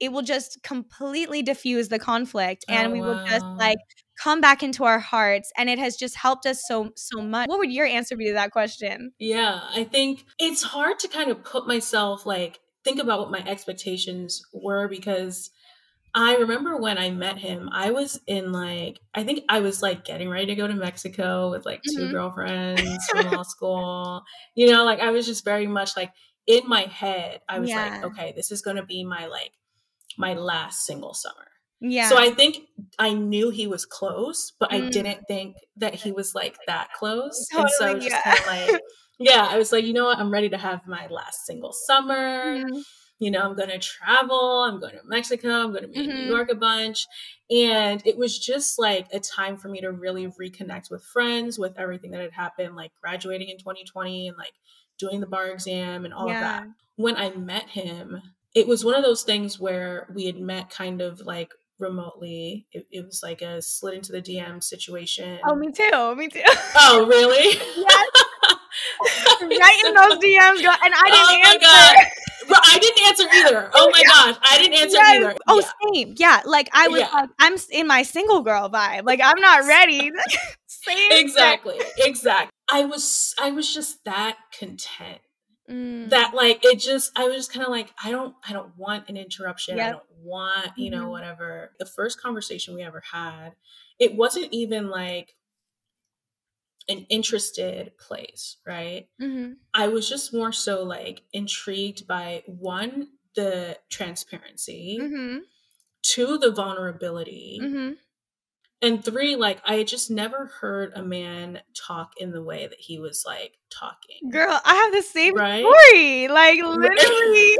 it 0.00 0.12
will 0.12 0.22
just 0.22 0.62
completely 0.62 1.42
diffuse 1.42 1.88
the 1.88 1.98
conflict 1.98 2.64
and 2.68 2.88
oh, 2.88 2.90
we 2.90 3.00
will 3.00 3.24
just 3.26 3.44
like 3.56 3.78
come 4.18 4.40
back 4.40 4.62
into 4.62 4.84
our 4.84 4.98
hearts 4.98 5.52
and 5.56 5.68
it 5.68 5.78
has 5.78 5.96
just 5.96 6.16
helped 6.16 6.46
us 6.46 6.62
so 6.66 6.90
so 6.96 7.20
much 7.20 7.48
what 7.48 7.58
would 7.58 7.72
your 7.72 7.86
answer 7.86 8.16
be 8.16 8.26
to 8.26 8.32
that 8.32 8.50
question 8.50 9.12
yeah 9.18 9.60
i 9.74 9.84
think 9.84 10.24
it's 10.38 10.62
hard 10.62 10.98
to 10.98 11.08
kind 11.08 11.30
of 11.30 11.42
put 11.44 11.66
myself 11.66 12.26
like 12.26 12.58
think 12.84 13.00
about 13.00 13.20
what 13.20 13.30
my 13.30 13.42
expectations 13.46 14.42
were 14.52 14.88
because 14.88 15.50
I 16.14 16.36
remember 16.36 16.76
when 16.76 16.98
I 16.98 17.10
met 17.10 17.38
him, 17.38 17.68
I 17.70 17.90
was 17.90 18.18
in 18.26 18.50
like, 18.50 18.98
I 19.14 19.24
think 19.24 19.44
I 19.48 19.60
was 19.60 19.82
like 19.82 20.04
getting 20.04 20.28
ready 20.30 20.46
to 20.46 20.54
go 20.54 20.66
to 20.66 20.74
Mexico 20.74 21.50
with 21.50 21.66
like 21.66 21.82
2 21.82 21.96
mm-hmm. 21.96 22.10
girlfriends 22.10 23.06
from 23.10 23.30
law 23.30 23.42
school. 23.44 24.24
You 24.54 24.72
know, 24.72 24.84
like 24.84 25.00
I 25.00 25.10
was 25.10 25.26
just 25.26 25.44
very 25.44 25.66
much 25.66 25.96
like 25.96 26.12
in 26.46 26.66
my 26.66 26.82
head, 26.82 27.42
I 27.48 27.60
was 27.60 27.68
yeah. 27.68 27.90
like, 27.90 28.04
okay, 28.04 28.32
this 28.34 28.50
is 28.50 28.62
going 28.62 28.76
to 28.76 28.82
be 28.82 29.04
my 29.04 29.26
like 29.26 29.52
my 30.18 30.34
last 30.34 30.84
single 30.84 31.14
summer. 31.14 31.46
Yeah. 31.80 32.08
So 32.08 32.18
I 32.18 32.30
think 32.30 32.58
I 32.98 33.14
knew 33.14 33.50
he 33.50 33.66
was 33.66 33.86
close, 33.86 34.52
but 34.58 34.70
mm. 34.70 34.86
I 34.86 34.90
didn't 34.90 35.26
think 35.28 35.56
that 35.76 35.94
he 35.94 36.10
was 36.10 36.34
like 36.34 36.56
that 36.66 36.88
close. 36.98 37.46
Totally, 37.50 37.62
and 37.62 37.70
so 37.78 37.94
just 37.94 38.10
yeah. 38.10 38.22
kind 38.22 38.38
of 38.38 38.46
like, 38.46 38.80
yeah, 39.20 39.46
I 39.48 39.58
was 39.58 39.72
like, 39.72 39.84
you 39.84 39.92
know 39.92 40.06
what? 40.06 40.18
I'm 40.18 40.32
ready 40.32 40.48
to 40.48 40.58
have 40.58 40.86
my 40.86 41.06
last 41.06 41.46
single 41.46 41.72
summer. 41.72 42.64
Mm. 42.64 42.82
You 43.20 43.32
know, 43.32 43.40
I'm 43.40 43.56
going 43.56 43.70
to 43.70 43.78
travel. 43.78 44.62
I'm 44.62 44.78
going 44.80 44.94
to 44.94 45.00
Mexico. 45.04 45.50
I'm 45.50 45.70
going 45.70 45.82
to 45.82 45.88
be 45.88 45.98
mm-hmm. 45.98 46.10
in 46.10 46.16
New 46.16 46.22
mm-hmm. 46.22 46.30
York 46.30 46.50
a 46.52 46.54
bunch. 46.54 47.06
And 47.50 48.00
it 48.04 48.16
was 48.16 48.38
just 48.38 48.78
like 48.78 49.08
a 49.12 49.18
time 49.18 49.56
for 49.56 49.68
me 49.68 49.80
to 49.80 49.90
really 49.90 50.28
reconnect 50.28 50.90
with 50.90 51.02
friends, 51.02 51.58
with 51.58 51.78
everything 51.78 52.12
that 52.12 52.20
had 52.20 52.32
happened, 52.32 52.76
like 52.76 52.92
graduating 53.02 53.48
in 53.48 53.58
2020 53.58 54.28
and 54.28 54.36
like 54.36 54.52
doing 54.98 55.20
the 55.20 55.26
bar 55.26 55.48
exam 55.48 56.04
and 56.04 56.14
all 56.14 56.28
yeah. 56.28 56.34
of 56.34 56.40
that. 56.40 56.66
When 56.96 57.16
I 57.16 57.30
met 57.30 57.68
him, 57.68 58.20
it 58.54 58.66
was 58.66 58.84
one 58.84 58.94
of 58.94 59.04
those 59.04 59.22
things 59.22 59.60
where 59.60 60.08
we 60.14 60.26
had 60.26 60.38
met 60.38 60.70
kind 60.70 61.00
of 61.00 61.20
like 61.20 61.52
remotely. 61.78 62.66
It, 62.72 62.86
it, 62.90 63.04
was 63.04 63.20
like 63.22 63.42
a 63.42 63.62
slid 63.62 63.94
into 63.94 64.12
the 64.12 64.22
DM 64.22 64.62
situation. 64.62 65.38
Oh, 65.44 65.54
me 65.54 65.70
too. 65.70 66.14
Me 66.16 66.28
too. 66.28 66.42
Oh, 66.76 67.06
really? 67.08 67.58
yes. 67.76 68.08
right 69.42 69.82
in 69.86 69.94
those 69.94 70.18
DMs, 70.18 70.62
girl. 70.62 70.76
And 70.84 70.94
I 70.94 71.04
didn't 71.04 71.28
oh 71.28 71.48
answer. 71.48 71.60
God. 71.60 72.06
I 72.64 72.78
didn't 72.78 73.06
answer 73.06 73.24
either. 73.32 73.70
Oh 73.74 73.90
my 73.92 74.02
gosh, 74.02 74.36
I 74.42 74.58
didn't 74.58 74.78
answer 74.78 74.96
yes. 74.96 75.16
either. 75.16 75.36
Oh, 75.46 75.60
yeah. 75.60 75.92
same. 75.92 76.14
Yeah, 76.16 76.42
like 76.44 76.68
I 76.72 76.88
was. 76.88 77.00
Yeah. 77.00 77.10
Like, 77.12 77.30
I'm 77.38 77.56
in 77.70 77.86
my 77.86 78.02
single 78.02 78.42
girl 78.42 78.68
vibe. 78.68 79.04
Like 79.04 79.20
I'm 79.22 79.40
not 79.40 79.66
ready. 79.66 80.10
same. 80.66 81.12
Exactly. 81.12 81.78
Exactly. 81.98 82.50
I 82.70 82.84
was. 82.84 83.34
I 83.40 83.50
was 83.50 83.72
just 83.72 84.04
that 84.04 84.36
content. 84.58 85.20
Mm. 85.70 86.10
That 86.10 86.34
like 86.34 86.64
it 86.64 86.78
just. 86.78 87.12
I 87.16 87.24
was 87.24 87.36
just 87.36 87.52
kind 87.52 87.64
of 87.64 87.70
like 87.70 87.92
I 88.02 88.10
don't. 88.10 88.34
I 88.48 88.52
don't 88.52 88.76
want 88.76 89.08
an 89.08 89.16
interruption. 89.16 89.76
Yep. 89.76 89.86
I 89.86 89.90
don't 89.90 90.04
want 90.22 90.70
you 90.76 90.90
know 90.90 91.02
mm-hmm. 91.02 91.10
whatever. 91.10 91.72
The 91.78 91.86
first 91.86 92.20
conversation 92.20 92.74
we 92.74 92.82
ever 92.82 93.02
had, 93.12 93.50
it 93.98 94.14
wasn't 94.14 94.48
even 94.52 94.88
like 94.88 95.34
an 96.88 97.06
interested 97.10 97.92
place, 97.98 98.56
right? 98.66 99.08
Mm-hmm. 99.20 99.54
I 99.74 99.88
was 99.88 100.08
just 100.08 100.32
more 100.32 100.52
so 100.52 100.82
like 100.84 101.22
intrigued 101.32 102.06
by 102.06 102.42
one, 102.46 103.08
the 103.36 103.78
transparency, 103.90 104.98
mm-hmm. 105.00 105.38
two, 106.02 106.38
the 106.38 106.50
vulnerability, 106.50 107.60
mm-hmm. 107.62 107.92
And 108.80 109.04
three, 109.04 109.36
like 109.36 109.60
I 109.64 109.82
just 109.82 110.10
never 110.10 110.46
heard 110.60 110.92
a 110.94 111.02
man 111.02 111.60
talk 111.74 112.12
in 112.18 112.32
the 112.32 112.42
way 112.42 112.66
that 112.66 112.78
he 112.78 112.98
was 112.98 113.24
like 113.26 113.58
talking. 113.70 114.30
Girl, 114.30 114.60
I 114.64 114.74
have 114.74 114.92
the 114.92 115.02
same 115.02 115.34
right? 115.34 115.64
story. 115.64 116.28
Like 116.28 116.60
literally. 116.62 117.56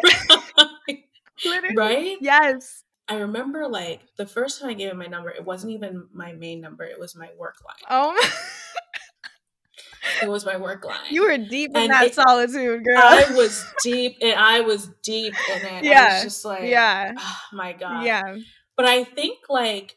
literally. 1.45 1.77
Right? 1.77 2.17
Yes. 2.21 2.85
I 3.09 3.17
remember 3.17 3.67
like 3.69 4.03
the 4.17 4.27
first 4.27 4.61
time 4.61 4.71
I 4.71 4.75
gave 4.75 4.91
him 4.91 4.99
my 4.99 5.07
number, 5.07 5.31
it 5.31 5.45
wasn't 5.45 5.73
even 5.73 6.07
my 6.13 6.33
main 6.33 6.61
number, 6.61 6.85
it 6.85 7.01
was 7.01 7.17
my 7.17 7.31
work 7.39 7.57
line. 7.67 7.89
Oh 7.91 8.31
it 10.23 10.29
was 10.29 10.45
my 10.45 10.57
work 10.57 10.85
line. 10.85 10.99
You 11.11 11.23
were 11.23 11.39
deep 11.39 11.71
in 11.71 11.83
and 11.83 11.91
that 11.91 12.07
it, 12.07 12.15
solitude, 12.15 12.85
girl. 12.85 12.99
I 12.99 13.33
was 13.35 13.65
deep, 13.83 14.19
and 14.21 14.35
I 14.35 14.61
was 14.61 14.91
deep 15.03 15.35
in 15.51 15.67
it. 15.67 15.85
Yeah, 15.85 16.03
I 16.03 16.15
was 16.15 16.23
just 16.25 16.45
like, 16.45 16.65
yeah, 16.65 17.13
oh, 17.17 17.39
my 17.53 17.73
god, 17.73 18.05
yeah. 18.05 18.37
But 18.77 18.87
I 18.87 19.05
think 19.05 19.39
like 19.49 19.97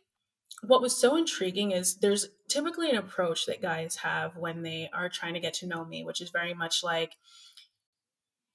what 0.62 0.82
was 0.82 0.96
so 0.96 1.16
intriguing 1.16 1.72
is 1.72 1.96
there's 1.96 2.30
typically 2.48 2.90
an 2.90 2.98
approach 2.98 3.46
that 3.48 3.62
guys 3.62 3.98
have 3.98 4.36
when 4.38 4.62
they 4.62 4.90
are 4.94 5.10
trying 5.10 5.34
to 5.34 5.40
get 5.40 5.56
to 5.56 5.68
know 5.68 5.84
me, 5.84 6.04
which 6.04 6.22
is 6.22 6.30
very 6.30 6.54
much 6.54 6.84
like 6.84 7.14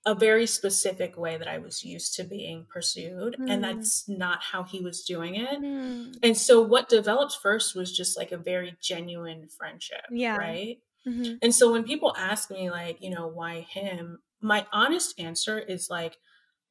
a 0.07 0.15
very 0.15 0.47
specific 0.47 1.19
way 1.19 1.37
that 1.37 1.49
I 1.49 1.59
was 1.59 1.85
used 1.85 2.15
to 2.15 2.25
being 2.25 2.65
pursued. 2.73 3.37
Mm. 3.41 3.51
And 3.51 3.65
that's 3.65 4.09
not 4.09 4.41
how 4.41 4.63
he 4.63 4.81
was 4.81 5.03
doing 5.03 5.35
it. 5.35 5.61
Mm. 5.61 6.17
And 6.23 6.37
so 6.37 6.63
what 6.63 6.89
developed 6.89 7.39
first 7.43 7.75
was 7.75 7.95
just 7.95 8.17
like 8.17 8.31
a 8.31 8.39
very 8.39 8.77
genuine 8.81 9.49
friendship. 9.49 10.03
Yeah. 10.11 10.37
Right. 10.37 10.79
Mm-hmm. 11.07 11.35
And 11.43 11.53
so 11.53 11.73
when 11.73 11.83
people 11.83 12.15
ask 12.17 12.51
me, 12.51 12.71
like, 12.71 13.03
you 13.03 13.11
know, 13.11 13.27
why 13.27 13.61
him, 13.61 14.21
my 14.41 14.65
honest 14.73 15.19
answer 15.19 15.59
is 15.59 15.91
like, 15.91 16.19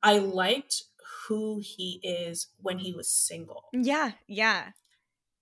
I 0.01 0.18
liked 0.20 0.84
who 1.27 1.60
he 1.62 2.00
is 2.04 2.48
when 2.62 2.80
he 2.80 2.94
was 2.94 3.10
single. 3.10 3.65
Yeah. 3.74 4.12
Yeah. 4.27 4.68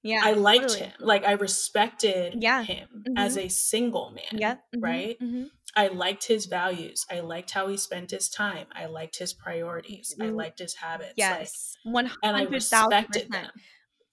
Yeah. 0.04 0.22
I 0.24 0.34
liked 0.34 0.64
totally. 0.64 0.80
him. 0.82 0.92
Like, 1.00 1.26
I 1.26 1.32
respected 1.32 2.36
yeah. 2.42 2.64
him 2.64 2.88
mm-hmm. 2.96 3.18
as 3.18 3.38
a 3.38 3.48
single 3.48 4.12
man. 4.12 4.40
Yeah. 4.40 4.56
Mm-hmm. 4.56 4.84
Right. 4.84 5.20
Mm-hmm. 5.20 5.44
I 5.76 5.88
liked 5.88 6.28
his 6.28 6.46
values. 6.46 7.06
I 7.10 7.22
liked 7.22 7.52
how 7.52 7.68
he 7.68 7.78
spent 7.78 8.12
his 8.12 8.30
time. 8.30 8.68
I 8.74 8.86
liked 8.86 9.18
his 9.18 9.34
priorities. 9.34 10.16
I 10.20 10.26
mm-hmm. 10.26 10.36
liked 10.36 10.60
his 10.60 10.76
habits. 10.76 11.14
Yes. 11.16 11.78
Like, 11.86 11.94
100, 11.94 12.18
and 12.24 12.38
I 12.38 12.44
respected 12.44 13.32
them. 13.32 13.50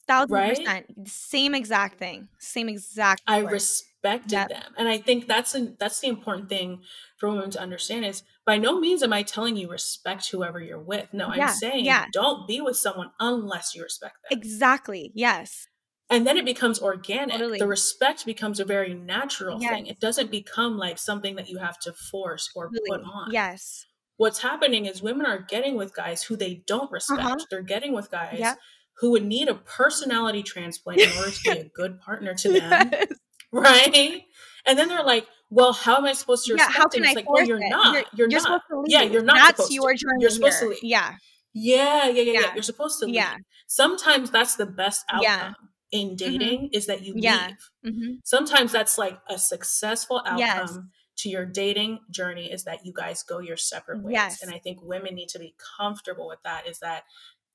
Thousand 0.06 0.32
right? 0.32 0.56
percent. 0.56 1.08
Same 1.08 1.54
exact 1.54 1.98
thing. 1.98 2.28
Same 2.38 2.68
exact. 2.68 3.22
I 3.26 3.40
respected 3.40 4.32
yep. 4.32 4.48
them, 4.48 4.72
and 4.76 4.88
I 4.88 4.98
think 4.98 5.28
that's 5.28 5.54
a, 5.54 5.72
that's 5.78 6.00
the 6.00 6.08
important 6.08 6.48
thing 6.48 6.80
for 7.16 7.28
women 7.28 7.50
to 7.50 7.60
understand 7.60 8.04
is 8.04 8.24
by 8.44 8.58
no 8.58 8.80
means 8.80 9.04
am 9.04 9.12
I 9.12 9.22
telling 9.22 9.56
you 9.56 9.70
respect 9.70 10.28
whoever 10.30 10.58
you're 10.58 10.80
with. 10.80 11.12
No, 11.12 11.32
yeah, 11.32 11.48
I'm 11.48 11.54
saying 11.54 11.84
yeah. 11.84 12.06
don't 12.12 12.48
be 12.48 12.60
with 12.60 12.76
someone 12.76 13.10
unless 13.20 13.76
you 13.76 13.84
respect 13.84 14.16
them. 14.28 14.36
Exactly. 14.36 15.12
Yes. 15.14 15.68
And 16.10 16.26
then 16.26 16.36
it 16.36 16.44
becomes 16.44 16.80
organic. 16.80 17.36
Totally. 17.36 17.58
The 17.58 17.66
respect 17.66 18.26
becomes 18.26 18.58
a 18.58 18.64
very 18.64 18.94
natural 18.94 19.60
yes. 19.60 19.70
thing. 19.72 19.86
It 19.86 20.00
doesn't 20.00 20.30
become 20.30 20.76
like 20.76 20.98
something 20.98 21.36
that 21.36 21.48
you 21.48 21.58
have 21.58 21.78
to 21.80 21.92
force 21.92 22.50
or 22.56 22.68
really? 22.72 22.90
put 22.90 23.00
on. 23.02 23.30
Yes. 23.30 23.86
What's 24.16 24.40
happening 24.42 24.86
is 24.86 25.02
women 25.02 25.24
are 25.24 25.38
getting 25.38 25.76
with 25.76 25.94
guys 25.94 26.22
who 26.22 26.36
they 26.36 26.62
don't 26.66 26.90
respect. 26.90 27.20
Uh-huh. 27.20 27.36
They're 27.50 27.62
getting 27.62 27.92
with 27.94 28.10
guys 28.10 28.38
yep 28.38 28.58
who 29.00 29.12
would 29.12 29.24
need 29.24 29.48
a 29.48 29.54
personality 29.54 30.42
transplant 30.42 31.00
in 31.00 31.10
order 31.16 31.30
to 31.30 31.42
be 31.42 31.58
a 31.58 31.64
good 31.74 32.00
partner 32.00 32.34
to 32.34 32.52
them. 32.60 32.90
Yes. 32.92 33.06
Right? 33.50 34.22
And 34.66 34.78
then 34.78 34.88
they're 34.88 35.02
like, 35.02 35.26
well, 35.48 35.72
how 35.72 35.96
am 35.96 36.04
I 36.04 36.12
supposed 36.12 36.46
to 36.46 36.52
respect 36.52 36.72
yeah, 36.72 36.80
how 36.80 36.88
can 36.88 37.04
I 37.04 37.12
like, 37.14 37.28
well, 37.28 37.44
you're 37.44 37.58
it? 37.58 37.68
not. 37.70 37.94
You're, 38.14 38.28
you're, 38.28 38.30
you're 38.30 38.42
not. 38.42 38.62
Yeah, 38.86 39.02
you're 39.02 39.22
not. 39.22 39.56
That's 39.56 39.72
your 39.72 39.94
journey. 39.94 40.18
You're 40.20 40.30
supposed 40.30 40.60
here. 40.60 40.68
to 40.68 40.74
leave. 40.74 40.84
Yeah. 40.84 41.14
Yeah, 41.52 42.08
yeah, 42.08 42.22
yeah, 42.22 42.40
yeah. 42.40 42.54
You're 42.54 42.62
supposed 42.62 43.00
to 43.00 43.06
leave. 43.06 43.16
Yeah. 43.16 43.36
Sometimes 43.66 44.30
that's 44.30 44.54
the 44.54 44.66
best 44.66 45.04
outcome 45.10 45.22
yeah. 45.22 45.52
In 45.92 46.08
mm-hmm. 46.08 46.16
dating 46.16 46.58
mm-hmm. 46.58 46.74
is 46.74 46.86
that 46.86 47.02
you 47.02 47.14
yeah. 47.16 47.48
leave. 47.48 47.94
Mm-hmm. 47.94 48.12
Sometimes 48.24 48.72
that's 48.72 48.98
like 48.98 49.18
a 49.28 49.38
successful 49.38 50.18
outcome 50.18 50.38
yes. 50.38 50.78
to 51.18 51.28
your 51.28 51.46
dating 51.46 52.00
journey 52.10 52.50
is 52.50 52.64
that 52.64 52.84
you 52.84 52.92
guys 52.94 53.22
go 53.22 53.38
your 53.38 53.56
separate 53.56 54.02
ways. 54.02 54.14
Yes. 54.14 54.42
And 54.42 54.52
I 54.54 54.58
think 54.58 54.82
women 54.82 55.14
need 55.14 55.28
to 55.30 55.38
be 55.38 55.54
comfortable 55.78 56.28
with 56.28 56.42
that 56.44 56.66
is 56.68 56.78
that 56.80 57.04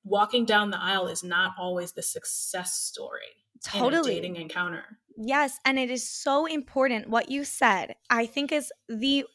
walking 0.05 0.45
down 0.45 0.69
the 0.69 0.81
aisle 0.81 1.07
is 1.07 1.23
not 1.23 1.53
always 1.59 1.91
the 1.91 2.03
success 2.03 2.73
story 2.73 3.19
totally 3.63 4.15
dating 4.15 4.35
encounter 4.35 4.83
yes 5.17 5.59
and 5.65 5.79
it 5.79 5.89
is 5.89 6.07
so 6.07 6.45
important 6.45 7.09
what 7.09 7.31
you 7.31 7.43
said 7.43 7.95
i 8.09 8.25
think 8.25 8.51
is 8.51 8.71
the 8.87 9.25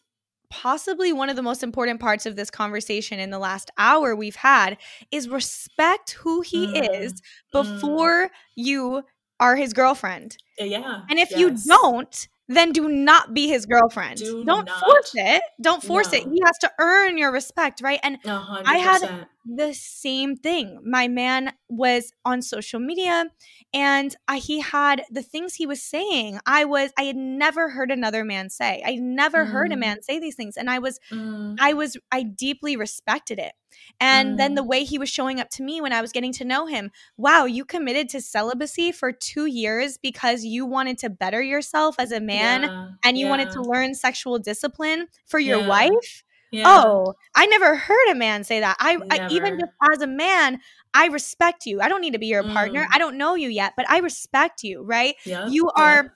possibly 0.50 1.12
one 1.12 1.30
of 1.30 1.37
the 1.37 1.42
most 1.42 1.62
important 1.62 2.00
parts 2.00 2.26
of 2.26 2.37
this 2.37 2.50
conversation 2.50 3.19
in 3.19 3.30
the 3.30 3.38
last 3.38 3.71
hour 3.78 4.14
we've 4.14 4.37
had 4.37 4.76
is 5.11 5.28
respect 5.28 6.12
who 6.12 6.40
he 6.40 6.66
mm. 6.66 7.02
is 7.02 7.14
mm. 7.14 7.21
before 7.52 8.25
mm. 8.25 8.30
you 8.57 9.02
are 9.38 9.57
his 9.57 9.73
girlfriend 9.73 10.37
yeah 10.59 11.02
and 11.09 11.19
if 11.19 11.30
yes. 11.30 11.40
you 11.40 11.57
don't 11.66 12.28
then 12.50 12.73
do 12.73 12.88
not 12.88 13.33
be 13.33 13.47
his 13.47 13.64
girlfriend. 13.64 14.19
Do 14.19 14.42
not 14.42 14.69
force 14.69 15.12
it. 15.14 15.40
Don't 15.61 15.80
force 15.83 16.12
no. 16.12 16.19
it. 16.19 16.25
He 16.25 16.42
has 16.45 16.59
to 16.62 16.73
earn 16.80 17.16
your 17.16 17.30
respect, 17.30 17.80
right? 17.80 18.00
And 18.02 18.21
100%. 18.25 18.62
I 18.66 18.76
had 18.78 19.26
the 19.45 19.73
same 19.73 20.37
thing. 20.37 20.79
My 20.85 21.09
man 21.09 21.53
was 21.69 22.13
on 22.25 22.43
social 22.43 22.79
media 22.79 23.27
and 23.73 24.15
I, 24.29 24.39
he 24.39 24.61
had 24.61 25.03
the 25.11 25.23
things 25.23 25.55
he 25.55 25.67
was 25.67 25.83
saying. 25.83 26.39
I 26.47 26.65
was 26.65 26.93
I 26.99 27.05
had 27.05 27.17
never 27.17 27.71
heard 27.71 27.91
another 27.91 28.25
man 28.25 28.51
say. 28.51 28.83
I 28.85 28.97
never 28.97 29.45
mm. 29.45 29.51
heard 29.51 29.73
a 29.73 29.77
mm. 29.77 29.81
man 29.81 30.03
say 30.03 30.19
these 30.19 30.35
things 30.35 30.57
and 30.57 30.69
I 30.69 30.79
was 30.79 31.01
mm. 31.11 31.57
I 31.59 31.73
was 31.73 31.97
I 32.13 32.23
deeply 32.23 32.77
respected 32.77 33.39
it. 33.39 33.53
And 33.99 34.35
mm. 34.35 34.37
then 34.37 34.55
the 34.57 34.63
mm. 34.63 34.69
way 34.69 34.85
he 34.85 34.99
was 34.99 35.09
showing 35.09 35.41
up 35.41 35.49
to 35.51 35.63
me 35.63 35.81
when 35.81 35.93
I 35.93 36.03
was 36.03 36.13
getting 36.13 36.33
to 36.35 36.45
know 36.45 36.67
him 36.67 36.91
wow, 37.17 37.47
you 37.47 37.65
committed 37.65 38.09
to 38.11 38.21
celibacy 38.21 38.93
for 38.93 39.11
two 39.11 39.47
years 39.47 39.97
because 39.97 40.45
you 40.45 40.67
wanted 40.67 40.99
to 40.99 41.11
better 41.11 41.43
yourself 41.43 41.97
as 41.99 42.13
a 42.13 42.21
man 42.21 42.63
yeah. 42.63 42.89
and 43.05 43.17
you 43.17 43.25
yeah. 43.25 43.31
wanted 43.31 43.51
to 43.53 43.63
learn 43.63 43.95
sexual 43.95 44.39
discipline 44.39 45.07
for 45.27 45.39
your 45.39 45.61
yeah. 45.61 45.69
wife. 45.69 46.25
Oh, 46.52 47.14
I 47.35 47.47
never 47.47 47.76
heard 47.76 48.09
a 48.11 48.14
man 48.14 48.45
say 48.45 48.61
that. 48.61 48.76
I, 48.80 48.99
I, 49.11 49.28
even 49.30 49.59
just 49.59 49.73
as 49.92 50.02
a 50.02 50.07
man, 50.07 50.61
I 50.92 51.07
respect 51.07 51.66
you. 51.66 51.80
I 51.80 51.88
don't 51.88 52.00
need 52.00 52.12
to 52.14 52.19
be 52.19 52.26
your 52.26 52.42
mm. 52.42 52.52
partner. 52.52 52.87
I 52.92 52.99
don't 52.99 53.16
know 53.16 53.35
you 53.35 53.49
yet, 53.49 53.75
but 53.76 53.88
I 53.88 53.99
respect 53.99 54.62
you, 54.62 54.83
right? 54.83 55.14
You 55.25 55.71
are 55.71 56.12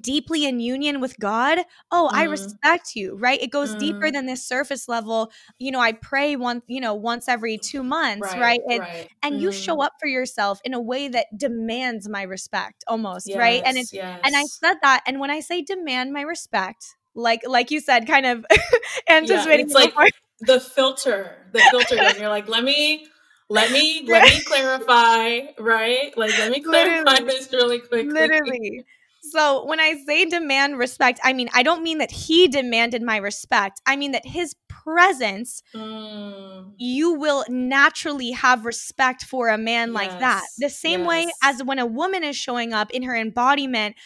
deeply 0.00 0.46
in 0.46 0.60
union 0.60 1.00
with 1.00 1.18
God, 1.18 1.58
oh, 1.90 2.08
mm. 2.12 2.16
I 2.16 2.24
respect 2.24 2.94
you, 2.96 3.16
right? 3.16 3.40
It 3.40 3.50
goes 3.50 3.74
mm. 3.74 3.78
deeper 3.78 4.10
than 4.10 4.26
this 4.26 4.44
surface 4.44 4.88
level. 4.88 5.30
You 5.58 5.72
know, 5.72 5.80
I 5.80 5.92
pray 5.92 6.36
once, 6.36 6.62
you 6.66 6.80
know, 6.80 6.94
once 6.94 7.28
every 7.28 7.58
two 7.58 7.82
months, 7.82 8.32
right? 8.32 8.40
right? 8.40 8.60
And, 8.68 8.80
right. 8.80 9.08
and 9.22 9.34
mm. 9.36 9.40
you 9.40 9.52
show 9.52 9.82
up 9.82 9.92
for 10.00 10.06
yourself 10.06 10.60
in 10.64 10.74
a 10.74 10.80
way 10.80 11.08
that 11.08 11.26
demands 11.36 12.08
my 12.08 12.22
respect 12.22 12.84
almost, 12.86 13.28
yes, 13.28 13.38
right? 13.38 13.62
And 13.64 13.76
it's 13.76 13.92
yes. 13.92 14.20
and 14.24 14.36
I 14.36 14.44
said 14.44 14.76
that. 14.82 15.02
And 15.06 15.20
when 15.20 15.30
I 15.30 15.40
say 15.40 15.62
demand 15.62 16.12
my 16.12 16.22
respect, 16.22 16.96
like 17.14 17.42
like 17.46 17.70
you 17.70 17.80
said, 17.80 18.06
kind 18.06 18.26
of 18.26 18.46
anticipating 19.08 19.68
yeah, 19.68 19.82
it's 19.82 19.96
like 19.96 20.14
the 20.40 20.60
filter, 20.60 21.36
the 21.52 21.60
filter, 21.70 21.98
and 21.98 22.18
you're 22.18 22.28
like, 22.28 22.48
let 22.48 22.64
me 22.64 23.06
let 23.48 23.70
me 23.70 24.04
let 24.06 24.24
me 24.24 24.40
clarify, 24.46 25.40
right? 25.58 26.16
Like 26.16 26.36
let 26.38 26.50
me 26.50 26.60
clarify 26.60 27.12
Literally. 27.12 27.26
this 27.26 27.52
really 27.52 27.78
quickly. 27.80 28.10
Literally. 28.10 28.84
So 29.30 29.64
when 29.64 29.80
I 29.80 29.94
say 30.06 30.26
demand 30.26 30.78
respect, 30.78 31.20
I 31.24 31.32
mean 31.32 31.48
I 31.54 31.62
don't 31.62 31.82
mean 31.82 31.98
that 31.98 32.10
he 32.10 32.48
demanded 32.48 33.02
my 33.02 33.16
respect. 33.16 33.80
I 33.86 33.96
mean 33.96 34.12
that 34.12 34.26
his 34.26 34.54
presence, 34.68 35.62
mm. 35.74 36.72
you 36.76 37.14
will 37.14 37.44
naturally 37.48 38.32
have 38.32 38.66
respect 38.66 39.24
for 39.24 39.48
a 39.48 39.58
man 39.58 39.88
yes. 39.88 39.94
like 39.94 40.18
that. 40.20 40.44
The 40.58 40.68
same 40.68 41.00
yes. 41.00 41.08
way 41.08 41.32
as 41.42 41.62
when 41.62 41.78
a 41.78 41.86
woman 41.86 42.22
is 42.22 42.36
showing 42.36 42.72
up 42.72 42.90
in 42.90 43.02
her 43.04 43.16
embodiment, 43.16 43.96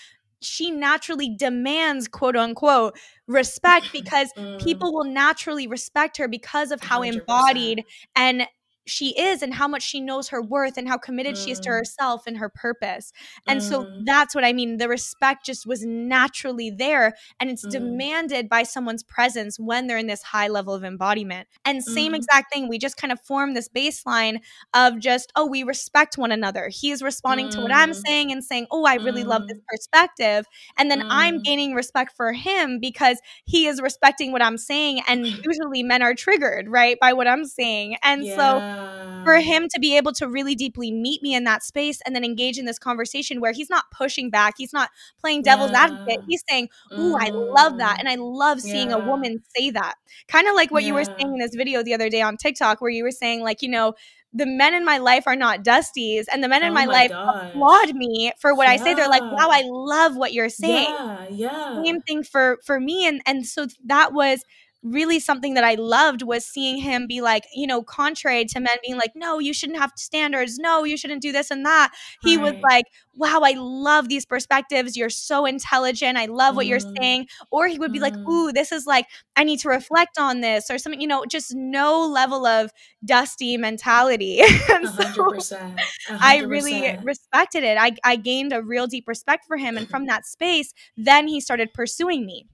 she 0.41 0.71
naturally 0.71 1.35
demands 1.35 2.09
quote 2.09 2.37
unquote 2.37 2.97
respect 3.27 3.87
because 3.93 4.33
mm. 4.35 4.63
people 4.63 4.93
will 4.93 5.05
naturally 5.05 5.67
respect 5.67 6.17
her 6.17 6.29
because 6.29 6.71
of 6.71 6.81
how 6.81 7.01
100%. 7.03 7.15
embodied 7.15 7.85
and 8.17 8.47
she 8.89 9.19
is 9.19 9.43
and 9.43 9.55
how 9.55 9.69
much 9.69 9.83
she 9.83 10.01
knows 10.01 10.29
her 10.29 10.43
worth 10.43 10.77
and 10.77 10.89
how 10.89 10.99
committed 10.99 11.35
mm. 11.35 11.45
she 11.45 11.51
is 11.51 11.61
to 11.61 11.69
mm. 11.69 11.73
herself 11.73 12.27
and 12.27 12.39
her 12.39 12.49
purpose. 12.49 13.13
And 13.47 13.61
mm. 13.61 13.63
so 13.63 13.91
that's 14.05 14.35
what 14.35 14.45
I 14.45 14.53
mean. 14.53 14.79
The 14.79 14.89
respect 14.89 15.47
just 15.47 15.67
was 15.67 15.85
naturally 15.85 16.71
there 16.71 17.15
and 17.41 17.51
it's 17.51 17.67
mm. 17.67 17.71
demanded 17.71 18.49
by 18.49 18.63
someone's 18.63 19.03
presence 19.03 19.59
when 19.59 19.87
they're 19.87 19.99
in 19.99 20.07
this 20.07 20.23
high 20.23 20.49
level 20.49 20.75
of 20.75 20.85
embodiment. 20.85 21.49
And 21.65 21.83
same 21.83 22.13
mm. 22.13 22.17
exact 22.17 22.53
thing, 22.53 22.69
we 22.69 22.79
just 22.79 22.97
kind 22.97 23.13
of 23.13 23.21
form 23.21 23.55
this 23.55 23.69
baseline 23.69 24.41
of 24.75 24.99
just, 24.99 25.33
oh, 25.37 25.47
we 25.47 25.63
respect 25.63 26.19
one 26.19 26.33
another. 26.33 26.69
He's 26.69 27.03
responding 27.03 27.51
to 27.51 27.61
what 27.61 27.73
I'm 27.73 27.91
mm. 27.91 28.03
saying 28.07 28.33
and 28.33 28.43
saying, 28.43 28.67
oh, 28.71 28.85
I 28.85 28.95
really 28.95 29.25
love 29.25 29.49
this 29.49 29.59
perspective. 29.69 30.47
And 30.77 30.91
then 30.91 31.05
I'm 31.09 31.43
gaining 31.43 31.75
respect 31.75 32.15
for 32.17 32.33
him 32.33 32.79
because 32.81 33.21
he 33.45 33.67
is 33.67 33.81
respecting 33.81 34.33
what 34.33 34.43
I'm 34.43 34.59
saying. 34.59 35.03
And 35.07 35.27
usually 35.45 35.83
men 35.83 36.03
are 36.03 36.15
triggered, 36.15 36.69
right, 36.69 36.99
by 37.01 37.13
what 37.13 37.27
I'm 37.27 37.45
saying. 37.45 37.97
And 38.03 38.25
yeah. 38.25 38.37
so 38.37 38.59
for 39.25 39.37
him 39.41 39.69
to 39.69 39.81
be 39.81 39.97
able 39.97 40.13
to 40.13 40.29
really 40.29 40.55
deeply 40.55 40.91
meet 40.91 41.23
me 41.23 41.35
in 41.35 41.45
that 41.45 41.63
space 41.63 42.01
and 42.07 42.15
then 42.15 42.25
engage 42.25 42.59
in 42.59 42.65
this 42.65 42.79
conversation 42.79 43.41
where 43.41 43.53
he's 43.53 43.71
not 43.71 43.85
pushing 43.91 44.31
back, 44.31 44.55
he's 44.59 44.73
not 44.73 44.91
playing 45.21 45.43
devil's 45.43 45.71
yeah. 45.73 45.85
advocate. 45.85 46.21
He's 46.29 46.43
saying, 46.49 46.69
Ooh, 46.93 47.15
mm. 47.15 47.21
I 47.21 47.31
love 47.31 47.79
that. 47.79 47.99
And 47.99 48.09
I 48.09 48.17
love 48.17 48.61
seeing 48.61 48.91
yeah. 48.91 48.97
a 48.97 49.05
woman 49.05 49.43
say 49.57 49.71
that. 49.71 49.95
Kind 50.29 50.49
of 50.49 50.55
like 50.55 50.71
what 50.71 50.83
yeah. 50.83 50.89
you 50.89 50.95
were 50.95 51.05
saying 51.05 51.21
in 51.21 51.39
this 51.39 51.55
video 51.55 51.83
the 51.83 51.95
other 51.95 52.09
day 52.09 52.23
on 52.23 52.37
TikTok, 52.37 52.81
where 52.81 52.91
you 52.91 53.05
were 53.05 53.11
saying, 53.11 53.43
like, 53.43 53.63
you 53.63 53.69
know, 53.69 53.95
the 54.33 54.47
men 54.47 54.75
in 54.75 54.85
my 54.85 54.99
life 54.99 55.27
are 55.27 55.37
not 55.37 55.65
dusties 55.65 56.25
and 56.31 56.45
the 56.45 56.49
men 56.49 56.63
in 56.63 56.71
oh 56.71 56.75
my, 56.75 56.85
my, 56.85 56.93
life 56.93 57.11
gosh. 57.11 57.51
applaud 57.51 57.95
me 57.95 58.31
for 58.39 58.55
what 58.55 58.67
yeah. 58.67 58.73
I 58.73 58.77
say. 58.77 58.95
They're 58.95 59.09
like, 59.09 59.23
wow, 59.23 59.49
I 59.51 59.63
love 59.67 60.17
what 60.17 60.33
you're 60.33 60.51
saying. 60.51 60.95
Yeah, 60.95 61.27
yeah. 61.31 61.83
Same 61.83 62.03
thing 62.03 62.23
for 62.23 62.59
for 62.65 62.79
me. 62.79 63.07
And 63.07 63.23
and 63.27 63.47
so 63.47 63.67
that 63.87 64.13
was 64.13 64.45
really 64.83 65.19
something 65.19 65.55
that 65.55 65.65
I 65.65 65.75
loved 65.75 66.23
was 66.23 66.45
seeing 66.45 66.79
him 66.79 67.07
be 67.07 67.21
like, 67.21 67.45
you 67.55 67.67
know, 67.67 67.83
contrary 67.83 68.45
to 68.47 68.61
men 68.61 68.77
being 68.83 68.97
like, 68.97 69.13
no, 69.15 69.39
you 69.39 69.53
shouldn't 69.53 69.79
have 69.79 69.93
standards. 69.97 70.59
No, 70.59 70.85
you 70.85 70.97
shouldn't 70.97 71.23
do 71.23 71.33
this 71.33 71.51
and 71.51 71.65
that. 71.67 71.93
He 72.23 72.37
right. 72.37 72.55
was 72.55 72.63
like, 72.63 72.87
wow, 73.15 73.41
I 73.45 73.55
love 73.57 74.09
these 74.09 74.25
perspectives. 74.25 74.97
You're 74.97 75.11
so 75.11 75.45
intelligent. 75.45 76.17
I 76.17 76.27
love 76.27 76.55
what 76.55 76.67
mm. 76.67 76.71
you're 76.71 76.81
saying. 76.81 77.27
Or 77.51 77.67
he 77.67 77.79
would 77.79 77.93
be 77.93 77.99
mm. 77.99 78.03
like, 78.03 78.17
ooh, 78.17 78.53
this 78.53 78.71
is 78.71 78.87
like, 78.87 79.07
I 79.37 79.45
need 79.45 79.59
to 79.61 79.69
reflect 79.69 80.19
on 80.19 80.41
this 80.41 80.71
or 80.71 80.79
something, 80.79 81.01
you 81.01 81.09
know, 81.09 81.25
just 81.25 81.55
no 81.55 82.07
level 82.07 82.47
of 82.47 82.71
dusty 83.05 83.57
mentality. 83.57 84.41
and 84.41 84.87
100%, 84.87 85.15
100%. 85.17 85.85
I 86.09 86.39
really 86.39 86.97
respected 87.03 87.65
it. 87.65 87.77
I, 87.79 87.97
I 88.05 88.17
gained 88.17 88.53
a 88.53 88.63
real 88.63 88.87
deep 88.87 89.09
respect 89.09 89.45
for 89.47 89.57
him. 89.57 89.77
And 89.77 89.89
from 89.89 90.07
that 90.07 90.25
space, 90.27 90.73
then 90.97 91.27
he 91.27 91.41
started 91.41 91.75
pursuing 91.75 92.25
me. 92.25 92.47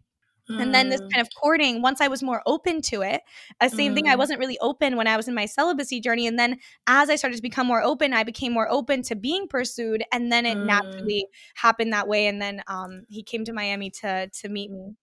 And 0.48 0.74
then 0.74 0.90
this 0.90 1.00
mm. 1.00 1.10
kind 1.10 1.22
of 1.22 1.28
courting, 1.40 1.80
once 1.80 2.00
I 2.00 2.08
was 2.08 2.22
more 2.22 2.42
open 2.46 2.82
to 2.82 3.02
it, 3.02 3.22
a 3.60 3.70
same 3.70 3.92
mm. 3.92 3.94
thing, 3.94 4.08
I 4.08 4.14
mm. 4.14 4.18
wasn't 4.18 4.40
really 4.40 4.58
open 4.60 4.96
when 4.96 5.06
I 5.06 5.16
was 5.16 5.26
in 5.26 5.34
my 5.34 5.46
celibacy 5.46 6.00
journey. 6.00 6.26
And 6.26 6.38
then 6.38 6.58
as 6.86 7.08
I 7.08 7.16
started 7.16 7.36
to 7.36 7.42
become 7.42 7.66
more 7.66 7.82
open, 7.82 8.12
I 8.12 8.24
became 8.24 8.52
more 8.52 8.70
open 8.70 9.02
to 9.04 9.16
being 9.16 9.48
pursued. 9.48 10.04
And 10.12 10.30
then 10.30 10.44
it 10.44 10.58
mm. 10.58 10.66
naturally 10.66 11.28
happened 11.56 11.92
that 11.92 12.08
way. 12.08 12.26
And 12.26 12.42
then 12.42 12.62
um, 12.66 13.04
he 13.08 13.22
came 13.22 13.44
to 13.44 13.52
Miami 13.52 13.90
to 14.02 14.28
to 14.28 14.48
meet 14.48 14.70
me. 14.70 14.94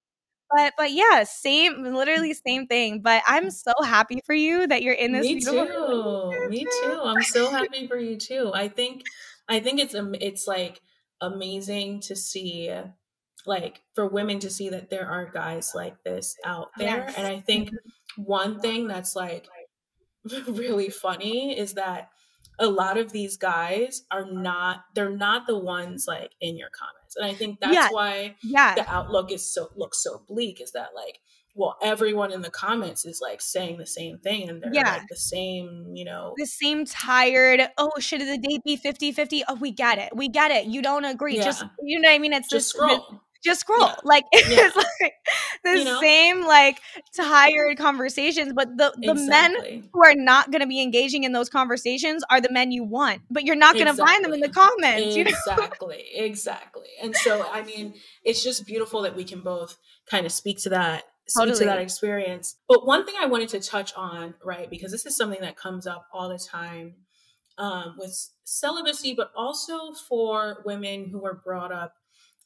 But 0.55 0.73
but 0.77 0.91
yeah, 0.91 1.23
same 1.23 1.83
literally 1.83 2.33
same 2.33 2.67
thing. 2.67 3.01
But 3.01 3.23
I'm 3.25 3.49
so 3.49 3.73
happy 3.83 4.21
for 4.25 4.35
you 4.35 4.67
that 4.67 4.83
you're 4.83 4.93
in 4.93 5.13
this. 5.13 5.25
Me 5.25 5.39
too. 5.39 6.47
Me 6.49 6.65
too. 6.65 7.01
I'm 7.03 7.23
so 7.23 7.49
happy 7.49 7.87
for 7.87 7.97
you 7.97 8.17
too. 8.17 8.51
I 8.53 8.67
think 8.67 9.03
I 9.47 9.59
think 9.59 9.79
it's 9.79 9.95
it's 9.95 10.47
like 10.47 10.81
amazing 11.21 12.01
to 12.01 12.15
see 12.15 12.71
like 13.45 13.81
for 13.95 14.07
women 14.07 14.39
to 14.39 14.49
see 14.49 14.69
that 14.69 14.89
there 14.89 15.07
are 15.07 15.29
guys 15.31 15.71
like 15.75 16.03
this 16.03 16.35
out 16.45 16.69
there. 16.77 17.05
Yes. 17.07 17.15
And 17.17 17.27
I 17.27 17.39
think 17.39 17.69
mm-hmm. 17.69 18.23
one 18.23 18.59
thing 18.59 18.87
that's 18.87 19.15
like 19.15 19.47
really 20.47 20.89
funny 20.89 21.57
is 21.57 21.73
that 21.73 22.09
a 22.59 22.67
lot 22.67 22.97
of 22.97 23.11
these 23.11 23.37
guys 23.37 24.03
are 24.11 24.25
not 24.31 24.83
they're 24.93 25.09
not 25.09 25.47
the 25.47 25.57
ones 25.57 26.05
like 26.07 26.31
in 26.39 26.57
your 26.57 26.69
comments. 26.69 27.15
And 27.15 27.25
I 27.25 27.33
think 27.33 27.59
that's 27.59 27.73
yeah. 27.73 27.89
why 27.89 28.35
yeah. 28.43 28.75
the 28.75 28.89
outlook 28.89 29.31
is 29.31 29.51
so 29.51 29.69
looks 29.75 30.03
so 30.03 30.21
bleak 30.27 30.61
is 30.61 30.71
that 30.73 30.89
like 30.95 31.19
well 31.55 31.77
everyone 31.81 32.31
in 32.31 32.41
the 32.41 32.49
comments 32.49 33.05
is 33.05 33.19
like 33.21 33.41
saying 33.41 33.77
the 33.77 33.85
same 33.85 34.17
thing 34.19 34.49
and 34.49 34.61
they're 34.61 34.73
yeah. 34.73 34.93
like 34.93 35.07
the 35.09 35.17
same 35.17 35.91
you 35.93 36.05
know 36.05 36.33
the 36.37 36.45
same 36.45 36.85
tired 36.85 37.61
oh 37.77 37.91
should 37.99 38.21
the 38.21 38.37
date 38.37 38.63
be 38.63 38.77
50 38.77 39.11
50 39.11 39.43
oh 39.47 39.55
we 39.55 39.71
get 39.71 39.97
it 39.97 40.15
we 40.15 40.29
get 40.29 40.51
it 40.51 40.65
you 40.65 40.81
don't 40.81 41.05
agree 41.05 41.37
yeah. 41.37 41.43
just 41.43 41.65
you 41.83 41.99
know 41.99 42.07
what 42.07 42.15
i 42.15 42.19
mean 42.19 42.33
it's 42.33 42.49
just 42.49 42.69
scroll 42.69 43.21
just 43.43 43.61
scroll. 43.61 43.81
Yeah. 43.81 43.95
Like 44.03 44.25
yeah. 44.33 44.41
it's 44.47 44.75
like 44.75 45.13
the 45.63 45.79
you 45.79 45.85
know? 45.85 45.99
same 45.99 46.45
like 46.45 46.79
tired 47.15 47.77
conversations, 47.77 48.53
but 48.53 48.77
the 48.77 48.93
the 48.97 49.11
exactly. 49.11 49.77
men 49.77 49.89
who 49.93 50.03
are 50.03 50.15
not 50.15 50.51
going 50.51 50.61
to 50.61 50.67
be 50.67 50.81
engaging 50.81 51.23
in 51.23 51.31
those 51.31 51.49
conversations 51.49 52.23
are 52.29 52.41
the 52.41 52.51
men 52.51 52.71
you 52.71 52.83
want, 52.83 53.21
but 53.29 53.43
you're 53.43 53.55
not 53.55 53.73
going 53.73 53.85
to 53.85 53.91
exactly. 53.91 54.13
find 54.13 54.25
them 54.25 54.33
in 54.33 54.39
the 54.39 54.49
comments. 54.49 55.15
Exactly, 55.15 56.05
you 56.15 56.21
know? 56.21 56.25
exactly. 56.25 56.87
And 57.01 57.15
so, 57.15 57.45
I 57.51 57.63
mean, 57.63 57.95
it's 58.23 58.43
just 58.43 58.65
beautiful 58.65 59.01
that 59.03 59.15
we 59.15 59.23
can 59.23 59.41
both 59.41 59.77
kind 60.09 60.25
of 60.25 60.31
speak 60.31 60.59
to 60.59 60.69
that 60.69 61.03
speak 61.27 61.45
totally. 61.45 61.59
to 61.59 61.65
that 61.65 61.79
experience. 61.79 62.57
But 62.67 62.85
one 62.85 63.05
thing 63.05 63.15
I 63.19 63.25
wanted 63.25 63.49
to 63.49 63.59
touch 63.59 63.93
on, 63.95 64.35
right, 64.43 64.69
because 64.69 64.91
this 64.91 65.05
is 65.05 65.15
something 65.15 65.41
that 65.41 65.55
comes 65.55 65.87
up 65.87 66.07
all 66.13 66.29
the 66.29 66.39
time 66.39 66.95
um, 67.57 67.95
with 67.97 68.29
celibacy, 68.43 69.13
but 69.13 69.31
also 69.35 69.93
for 69.93 70.61
women 70.65 71.05
who 71.05 71.25
are 71.25 71.41
brought 71.43 71.71
up 71.71 71.95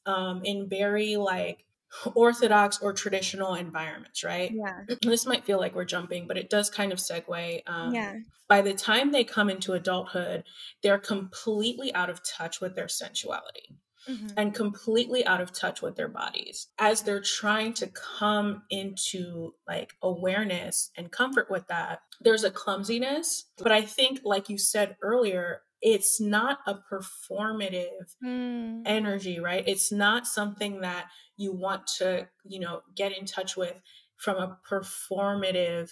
um, 0.05 0.41
in 0.43 0.69
very 0.69 1.15
like 1.15 1.65
orthodox 2.13 2.79
or 2.81 2.93
traditional 2.93 3.55
environments, 3.55 4.23
right? 4.23 4.51
Yeah. 4.53 4.81
This 5.01 5.25
might 5.25 5.45
feel 5.45 5.59
like 5.59 5.75
we're 5.75 5.85
jumping, 5.85 6.27
but 6.27 6.37
it 6.37 6.49
does 6.49 6.69
kind 6.69 6.91
of 6.91 6.99
segue. 6.99 7.61
Um, 7.67 7.93
yeah. 7.93 8.15
By 8.47 8.61
the 8.61 8.73
time 8.73 9.11
they 9.11 9.23
come 9.23 9.49
into 9.49 9.73
adulthood, 9.73 10.43
they're 10.83 10.99
completely 10.99 11.93
out 11.95 12.09
of 12.09 12.21
touch 12.23 12.61
with 12.61 12.75
their 12.75 12.87
sensuality. 12.87 13.77
Mm-hmm. 14.07 14.27
And 14.37 14.53
completely 14.53 15.25
out 15.25 15.41
of 15.41 15.51
touch 15.51 15.81
with 15.81 15.95
their 15.95 16.07
bodies 16.07 16.67
as 16.77 17.01
they're 17.01 17.23
trying 17.23 17.73
to 17.73 17.87
come 17.87 18.61
into 18.69 19.55
like 19.67 19.93
awareness 20.03 20.91
and 20.95 21.11
comfort 21.11 21.49
with 21.49 21.65
that. 21.69 22.01
There's 22.21 22.43
a 22.43 22.51
clumsiness, 22.51 23.45
but 23.57 23.71
I 23.71 23.81
think, 23.81 24.19
like 24.23 24.47
you 24.47 24.59
said 24.59 24.95
earlier, 25.01 25.63
it's 25.85 26.19
not 26.19 26.57
a 26.65 26.73
performative 26.91 28.15
mm. 28.21 28.81
energy, 28.87 29.39
right? 29.39 29.63
It's 29.67 29.91
not 29.91 30.25
something 30.25 30.81
that 30.81 31.05
you 31.37 31.53
want 31.53 31.85
to, 31.99 32.27
you 32.43 32.59
know, 32.59 32.81
get 32.95 33.15
in 33.15 33.25
touch 33.25 33.55
with 33.55 33.75
from 34.17 34.37
a 34.37 34.57
performative 34.67 35.91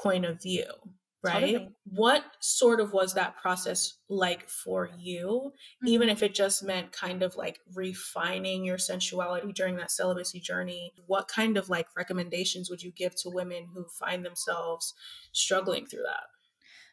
point 0.00 0.24
of 0.26 0.40
view, 0.40 0.70
right? 1.24 1.54
Totally. 1.54 1.68
What 1.86 2.22
sort 2.38 2.78
of 2.78 2.92
was 2.92 3.14
that 3.14 3.36
process 3.36 3.98
like 4.08 4.48
for 4.48 4.88
you, 4.96 5.50
mm-hmm. 5.50 5.88
even 5.88 6.08
if 6.08 6.22
it 6.22 6.36
just 6.36 6.62
meant 6.62 6.92
kind 6.92 7.24
of 7.24 7.34
like 7.34 7.58
refining 7.74 8.64
your 8.64 8.78
sensuality 8.78 9.52
during 9.52 9.74
that 9.78 9.90
celibacy 9.90 10.38
journey? 10.38 10.92
What 11.08 11.26
kind 11.26 11.56
of 11.56 11.68
like 11.68 11.88
recommendations 11.96 12.70
would 12.70 12.80
you 12.80 12.92
give 12.92 13.16
to 13.22 13.28
women 13.28 13.66
who 13.74 13.86
find 13.98 14.24
themselves 14.24 14.94
struggling 15.32 15.86
through 15.86 16.04
that? 16.04 16.22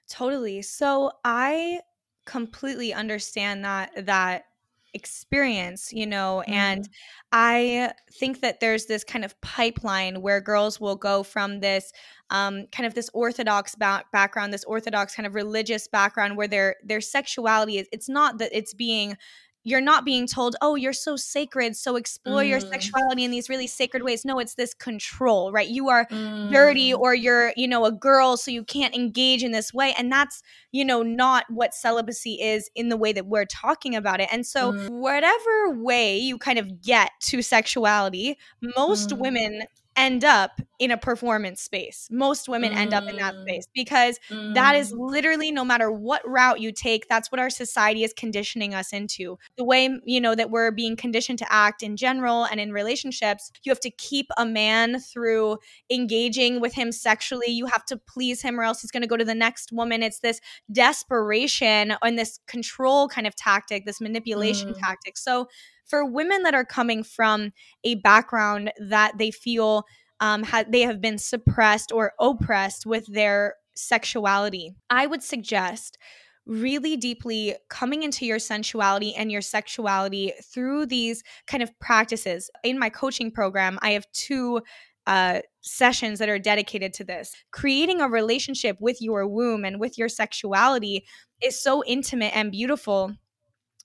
Totally. 0.09 0.63
So 0.63 1.11
I 1.23 1.81
completely 2.29 2.93
understand 2.93 3.65
that 3.65 4.05
that 4.05 4.45
experience 4.93 5.91
you 5.91 6.05
know 6.05 6.41
mm-hmm. 6.43 6.53
and 6.53 6.89
i 7.31 7.91
think 8.13 8.41
that 8.41 8.59
there's 8.59 8.85
this 8.85 9.03
kind 9.03 9.23
of 9.25 9.39
pipeline 9.41 10.21
where 10.21 10.39
girls 10.39 10.79
will 10.79 10.95
go 10.95 11.23
from 11.23 11.59
this 11.59 11.91
um, 12.31 12.65
kind 12.71 12.85
of 12.85 12.93
this 12.93 13.09
orthodox 13.13 13.75
back- 13.75 14.11
background 14.11 14.53
this 14.53 14.63
orthodox 14.63 15.15
kind 15.15 15.25
of 15.25 15.33
religious 15.33 15.87
background 15.87 16.37
where 16.37 16.47
their 16.47 16.75
their 16.83 17.01
sexuality 17.01 17.77
is 17.79 17.87
it's 17.91 18.09
not 18.09 18.37
that 18.37 18.51
it's 18.55 18.73
being 18.73 19.17
you're 19.63 19.81
not 19.81 20.05
being 20.05 20.25
told, 20.25 20.55
oh, 20.61 20.75
you're 20.75 20.93
so 20.93 21.15
sacred, 21.15 21.75
so 21.75 21.95
explore 21.95 22.41
mm. 22.41 22.49
your 22.49 22.59
sexuality 22.59 23.23
in 23.23 23.31
these 23.31 23.49
really 23.49 23.67
sacred 23.67 24.03
ways. 24.03 24.23
No, 24.23 24.39
it's 24.39 24.55
this 24.55 24.73
control, 24.73 25.51
right? 25.51 25.67
You 25.67 25.89
are 25.89 26.05
mm. 26.05 26.51
dirty 26.51 26.93
or 26.93 27.13
you're, 27.13 27.51
you 27.57 27.67
know, 27.67 27.85
a 27.85 27.91
girl, 27.91 28.37
so 28.37 28.51
you 28.51 28.63
can't 28.63 28.95
engage 28.95 29.43
in 29.43 29.51
this 29.51 29.73
way. 29.73 29.93
And 29.97 30.11
that's, 30.11 30.41
you 30.71 30.85
know, 30.85 31.03
not 31.03 31.45
what 31.49 31.73
celibacy 31.73 32.41
is 32.41 32.69
in 32.75 32.89
the 32.89 32.97
way 32.97 33.11
that 33.11 33.25
we're 33.25 33.45
talking 33.45 33.95
about 33.95 34.21
it. 34.21 34.29
And 34.31 34.45
so, 34.45 34.71
mm. 34.71 34.89
whatever 34.89 35.71
way 35.71 36.17
you 36.17 36.37
kind 36.37 36.57
of 36.59 36.81
get 36.81 37.11
to 37.23 37.41
sexuality, 37.41 38.37
most 38.61 39.09
mm. 39.09 39.17
women 39.17 39.63
end 39.99 40.23
up 40.23 40.61
in 40.79 40.91
a 40.91 40.97
performance 40.97 41.61
space. 41.61 42.07
Most 42.09 42.47
women 42.47 42.71
mm. 42.71 42.77
end 42.77 42.93
up 42.93 43.05
in 43.05 43.17
that 43.17 43.35
mm. 43.35 43.41
space 43.41 43.67
because 43.73 44.17
mm. 44.29 44.53
that 44.53 44.75
is 44.77 44.93
mm. 44.93 44.97
literally 44.97 45.51
no 45.51 45.65
matter 45.65 45.91
what 45.91 46.21
route 46.25 46.61
you 46.61 46.71
take, 46.71 47.09
that's 47.09 47.29
what 47.33 47.39
our 47.39 47.49
society 47.49 48.05
is 48.05 48.13
conditioning 48.13 48.73
us 48.73 48.93
into. 48.93 49.37
The 49.57 49.65
way, 49.65 49.89
you 50.05 50.21
know, 50.21 50.35
that 50.35 50.49
we're 50.49 50.71
being 50.71 50.95
conditioned 50.95 51.37
to 51.39 51.51
act 51.51 51.83
in 51.83 51.97
general 51.97 52.45
and 52.45 52.61
in 52.61 52.71
relationships, 52.71 53.51
you 53.63 53.71
have 53.71 53.81
to 53.81 53.91
keep 53.91 54.27
a 54.37 54.45
man 54.45 55.01
through 55.01 55.57
engaging 55.89 56.61
with 56.61 56.73
him 56.73 56.93
sexually. 56.93 57.47
You 57.47 57.65
have 57.65 57.83
to 57.87 57.97
please 57.97 58.41
him 58.41 58.57
or 58.57 58.63
else 58.63 58.81
he's 58.81 58.91
going 58.91 59.01
to 59.01 59.07
go 59.07 59.17
to 59.17 59.25
the 59.25 59.35
next 59.35 59.73
woman. 59.73 60.01
It's 60.01 60.21
this 60.21 60.39
desperation 60.71 61.93
and 62.01 62.17
this 62.17 62.39
control 62.47 63.09
kind 63.09 63.27
of 63.27 63.35
tactic, 63.35 63.85
this 63.85 63.99
manipulation 63.99 64.73
mm. 64.73 64.79
tactic. 64.79 65.17
So 65.17 65.49
for 65.89 66.05
women 66.05 66.43
that 66.43 66.53
are 66.53 66.65
coming 66.65 67.03
from 67.03 67.51
a 67.83 67.95
background 67.95 68.71
that 68.79 69.17
they 69.17 69.31
feel 69.31 69.83
um, 70.19 70.43
ha- 70.43 70.65
they 70.67 70.81
have 70.81 71.01
been 71.01 71.17
suppressed 71.17 71.91
or 71.91 72.13
oppressed 72.19 72.85
with 72.85 73.05
their 73.07 73.55
sexuality, 73.75 74.75
I 74.89 75.07
would 75.07 75.23
suggest 75.23 75.97
really 76.45 76.97
deeply 76.97 77.55
coming 77.69 78.03
into 78.03 78.25
your 78.25 78.39
sensuality 78.39 79.13
and 79.15 79.31
your 79.31 79.41
sexuality 79.41 80.33
through 80.43 80.87
these 80.87 81.23
kind 81.47 81.61
of 81.61 81.77
practices. 81.79 82.49
In 82.63 82.79
my 82.79 82.89
coaching 82.89 83.31
program, 83.31 83.77
I 83.81 83.91
have 83.91 84.11
two 84.13 84.61
uh, 85.07 85.39
sessions 85.61 86.19
that 86.19 86.29
are 86.29 86.39
dedicated 86.39 86.93
to 86.93 87.03
this. 87.03 87.33
Creating 87.51 88.01
a 88.01 88.09
relationship 88.09 88.77
with 88.79 89.01
your 89.01 89.27
womb 89.27 89.63
and 89.63 89.79
with 89.79 89.97
your 89.97 90.09
sexuality 90.09 91.05
is 91.41 91.61
so 91.61 91.83
intimate 91.85 92.35
and 92.35 92.51
beautiful, 92.51 93.13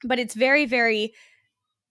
but 0.02 0.18
it's 0.18 0.34
very, 0.34 0.66
very 0.66 1.12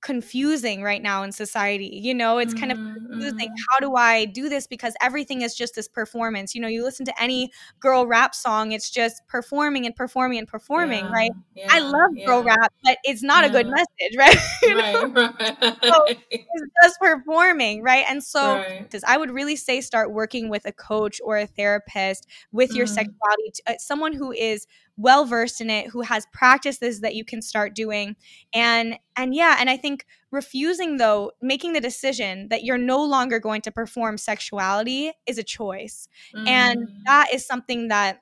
confusing 0.04 0.84
right 0.84 1.02
now 1.02 1.24
in 1.24 1.32
society. 1.32 2.00
You 2.04 2.13
know, 2.13 2.38
it's 2.38 2.54
kind 2.54 2.72
of 2.72 2.78
mm-hmm, 2.78 2.94
confusing. 2.94 3.48
Mm-hmm. 3.48 3.63
How 3.72 3.80
do 3.80 3.96
I 3.96 4.26
do 4.26 4.50
this? 4.50 4.68
Because 4.68 4.94
everything 5.02 5.42
is 5.42 5.56
just 5.56 5.76
this 5.76 5.88
performance. 5.88 6.54
You 6.54 6.62
know, 6.62 6.68
you 6.68 6.84
listen 6.84 7.06
to 7.06 7.22
any 7.22 7.52
girl 7.80 8.06
rap 8.06 8.36
song, 8.36 8.74
it's 8.74 8.89
just 8.89 9.26
performing 9.28 9.86
and 9.86 9.96
performing 9.96 10.39
and 10.39 10.48
performing, 10.48 11.06
yeah, 11.06 11.12
right? 11.12 11.32
Yeah, 11.56 11.68
I 11.70 11.80
love 11.80 12.12
yeah. 12.13 12.26
girl 12.26 12.44
rap, 12.44 12.74
but 12.84 12.98
it's 13.04 13.24
not 13.24 13.46
a 13.46 13.50
good 13.50 13.68
message, 13.68 13.88
right? 14.18 14.38
right, 14.63 15.16
right. 15.16 15.78
so 15.84 16.06
it's 16.30 16.72
just 16.84 17.00
performing, 17.00 17.82
right? 17.82 18.06
And 18.08 18.24
so 18.24 18.58
right. 18.58 18.94
I 19.08 19.18
would 19.18 19.32
really 19.32 19.56
say 19.56 19.82
start 19.82 20.12
working 20.12 20.50
with 20.50 20.66
a 20.66 20.74
coach 20.74 21.22
or 21.24 21.38
a 21.38 21.48
therapist 21.48 22.28
with 22.52 22.72
mm. 22.72 22.76
your 22.76 22.88
sexuality, 22.88 23.54
uh, 23.66 23.74
someone 23.80 24.13
who 24.13 24.34
is 24.34 24.68
well 24.97 25.25
versed 25.25 25.62
in 25.62 25.69
it 25.69 25.88
who 25.88 26.01
has 26.01 26.27
practices 26.32 27.01
that 27.01 27.15
you 27.15 27.25
can 27.25 27.41
start 27.41 27.75
doing. 27.75 28.15
And 28.53 28.97
and 29.15 29.36
yeah 29.36 29.58
and 29.60 29.69
i 29.69 29.77
think 29.77 30.06
refusing 30.32 30.97
though 30.97 31.32
making 31.41 31.73
the 31.73 31.79
decision 31.79 32.47
that 32.49 32.63
you're 32.63 32.77
no 32.77 33.03
longer 33.03 33.39
going 33.39 33.62
to 33.62 33.71
perform 33.71 34.17
sexuality 34.17 35.12
is 35.25 35.38
a 35.38 35.43
choice. 35.43 36.08
Mm. 36.36 36.47
and 36.47 36.88
that 37.06 37.27
is 37.34 37.45
something 37.45 37.88
that 37.89 38.21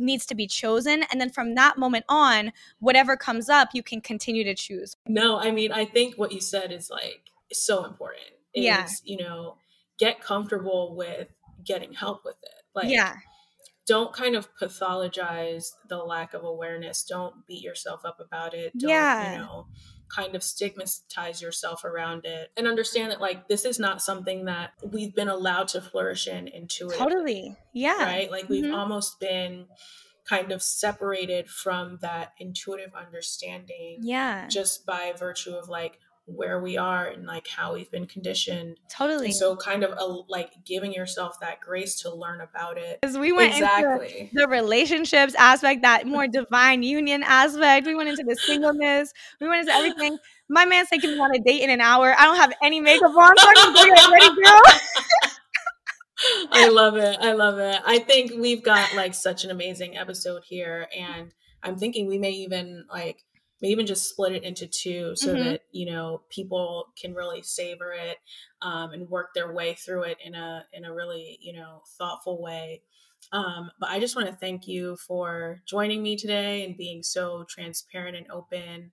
needs 0.00 0.26
to 0.26 0.34
be 0.36 0.46
chosen. 0.46 1.02
And 1.10 1.20
then 1.20 1.28
from 1.28 1.56
that 1.56 1.76
moment 1.76 2.04
on 2.08 2.52
whatever 2.78 3.16
comes 3.16 3.48
up 3.48 3.70
you 3.72 3.82
can 3.82 4.00
continue 4.00 4.44
to 4.44 4.54
choose. 4.54 4.96
No 5.06 5.38
i 5.38 5.50
mean 5.50 5.72
i 5.72 5.84
think 5.84 6.16
what 6.16 6.32
you 6.32 6.40
said 6.40 6.72
is 6.72 6.90
like 6.90 7.30
so 7.52 7.84
important 7.84 8.32
is, 8.54 8.64
yeah. 8.64 8.86
you 9.04 9.16
know 9.16 9.56
get 9.98 10.20
comfortable 10.20 10.94
with 10.94 11.28
getting 11.64 11.92
help 11.92 12.24
with 12.24 12.36
it. 12.42 12.64
Like 12.74 12.88
yeah 12.88 13.16
don't 13.88 14.12
kind 14.12 14.36
of 14.36 14.54
pathologize 14.56 15.70
the 15.88 15.96
lack 15.96 16.34
of 16.34 16.44
awareness. 16.44 17.02
Don't 17.02 17.34
beat 17.46 17.62
yourself 17.62 18.02
up 18.04 18.20
about 18.20 18.52
it. 18.52 18.72
Don't, 18.78 18.90
yeah. 18.90 19.32
you 19.32 19.38
know, 19.38 19.66
kind 20.14 20.36
of 20.36 20.42
stigmatize 20.42 21.40
yourself 21.40 21.84
around 21.84 22.26
it 22.26 22.50
and 22.56 22.66
understand 22.68 23.10
that 23.10 23.20
like 23.20 23.48
this 23.48 23.64
is 23.64 23.78
not 23.78 24.02
something 24.02 24.44
that 24.44 24.72
we've 24.92 25.14
been 25.14 25.28
allowed 25.28 25.68
to 25.68 25.80
flourish 25.80 26.28
in 26.28 26.48
intuitively. 26.48 26.98
Totally. 26.98 27.56
Yeah. 27.72 28.04
Right? 28.04 28.30
Like 28.30 28.48
we've 28.48 28.64
mm-hmm. 28.64 28.74
almost 28.74 29.18
been 29.20 29.66
kind 30.28 30.52
of 30.52 30.62
separated 30.62 31.48
from 31.48 31.98
that 32.02 32.32
intuitive 32.38 32.90
understanding. 32.94 34.00
Yeah. 34.02 34.48
Just 34.48 34.84
by 34.84 35.14
virtue 35.18 35.54
of 35.54 35.70
like 35.70 35.98
where 36.28 36.60
we 36.60 36.76
are 36.76 37.06
and 37.06 37.26
like 37.26 37.48
how 37.48 37.74
we've 37.74 37.90
been 37.90 38.06
conditioned. 38.06 38.78
Totally. 38.90 39.32
So 39.32 39.56
kind 39.56 39.82
of 39.82 39.92
a, 39.98 40.04
like 40.28 40.52
giving 40.64 40.92
yourself 40.92 41.40
that 41.40 41.60
grace 41.60 42.00
to 42.02 42.14
learn 42.14 42.40
about 42.40 42.76
it. 42.76 43.00
Because 43.00 43.16
we 43.16 43.32
went 43.32 43.54
exactly. 43.54 44.20
into 44.20 44.32
the 44.34 44.48
relationships 44.48 45.34
aspect, 45.34 45.82
that 45.82 46.06
more 46.06 46.28
divine 46.28 46.82
union 46.82 47.22
aspect. 47.22 47.86
We 47.86 47.94
went 47.94 48.10
into 48.10 48.24
the 48.24 48.36
singleness. 48.36 49.12
We 49.40 49.48
went 49.48 49.62
into 49.62 49.72
everything. 49.72 50.18
My 50.50 50.66
man's 50.66 50.88
taking 50.88 51.12
me 51.12 51.18
on 51.18 51.34
a 51.34 51.38
date 51.38 51.62
in 51.62 51.70
an 51.70 51.80
hour. 51.80 52.14
I 52.16 52.24
don't 52.24 52.36
have 52.36 52.52
any 52.62 52.80
makeup 52.80 53.10
on, 53.10 53.36
so 53.36 53.48
I 53.48 53.54
can 53.54 53.74
get 53.74 54.10
ready, 54.10 54.28
girl. 54.42 54.62
I 56.52 56.68
love 56.68 56.96
it. 56.96 57.18
I 57.20 57.32
love 57.32 57.58
it. 57.58 57.80
I 57.86 58.00
think 58.00 58.32
we've 58.38 58.62
got 58.62 58.94
like 58.94 59.14
such 59.14 59.44
an 59.44 59.50
amazing 59.50 59.96
episode 59.96 60.42
here. 60.46 60.88
And 60.96 61.32
I'm 61.62 61.76
thinking 61.76 62.06
we 62.06 62.18
may 62.18 62.32
even 62.32 62.84
like 62.92 63.24
maybe 63.60 63.72
even 63.72 63.86
just 63.86 64.08
split 64.08 64.32
it 64.32 64.44
into 64.44 64.66
two 64.66 65.14
so 65.16 65.34
mm-hmm. 65.34 65.44
that 65.44 65.60
you 65.72 65.86
know 65.86 66.22
people 66.30 66.88
can 67.00 67.14
really 67.14 67.42
savor 67.42 67.92
it 67.92 68.18
um, 68.62 68.92
and 68.92 69.08
work 69.08 69.30
their 69.34 69.52
way 69.52 69.74
through 69.74 70.02
it 70.02 70.18
in 70.24 70.34
a 70.34 70.64
in 70.72 70.84
a 70.84 70.94
really 70.94 71.38
you 71.40 71.52
know 71.52 71.82
thoughtful 71.98 72.40
way. 72.42 72.82
Um, 73.32 73.70
but 73.80 73.90
i 73.90 73.98
just 73.98 74.14
want 74.14 74.28
to 74.28 74.34
thank 74.34 74.68
you 74.68 74.96
for 74.96 75.60
joining 75.66 76.02
me 76.02 76.16
today 76.16 76.64
and 76.64 76.76
being 76.76 77.02
so 77.02 77.44
transparent 77.48 78.16
and 78.16 78.30
open 78.30 78.92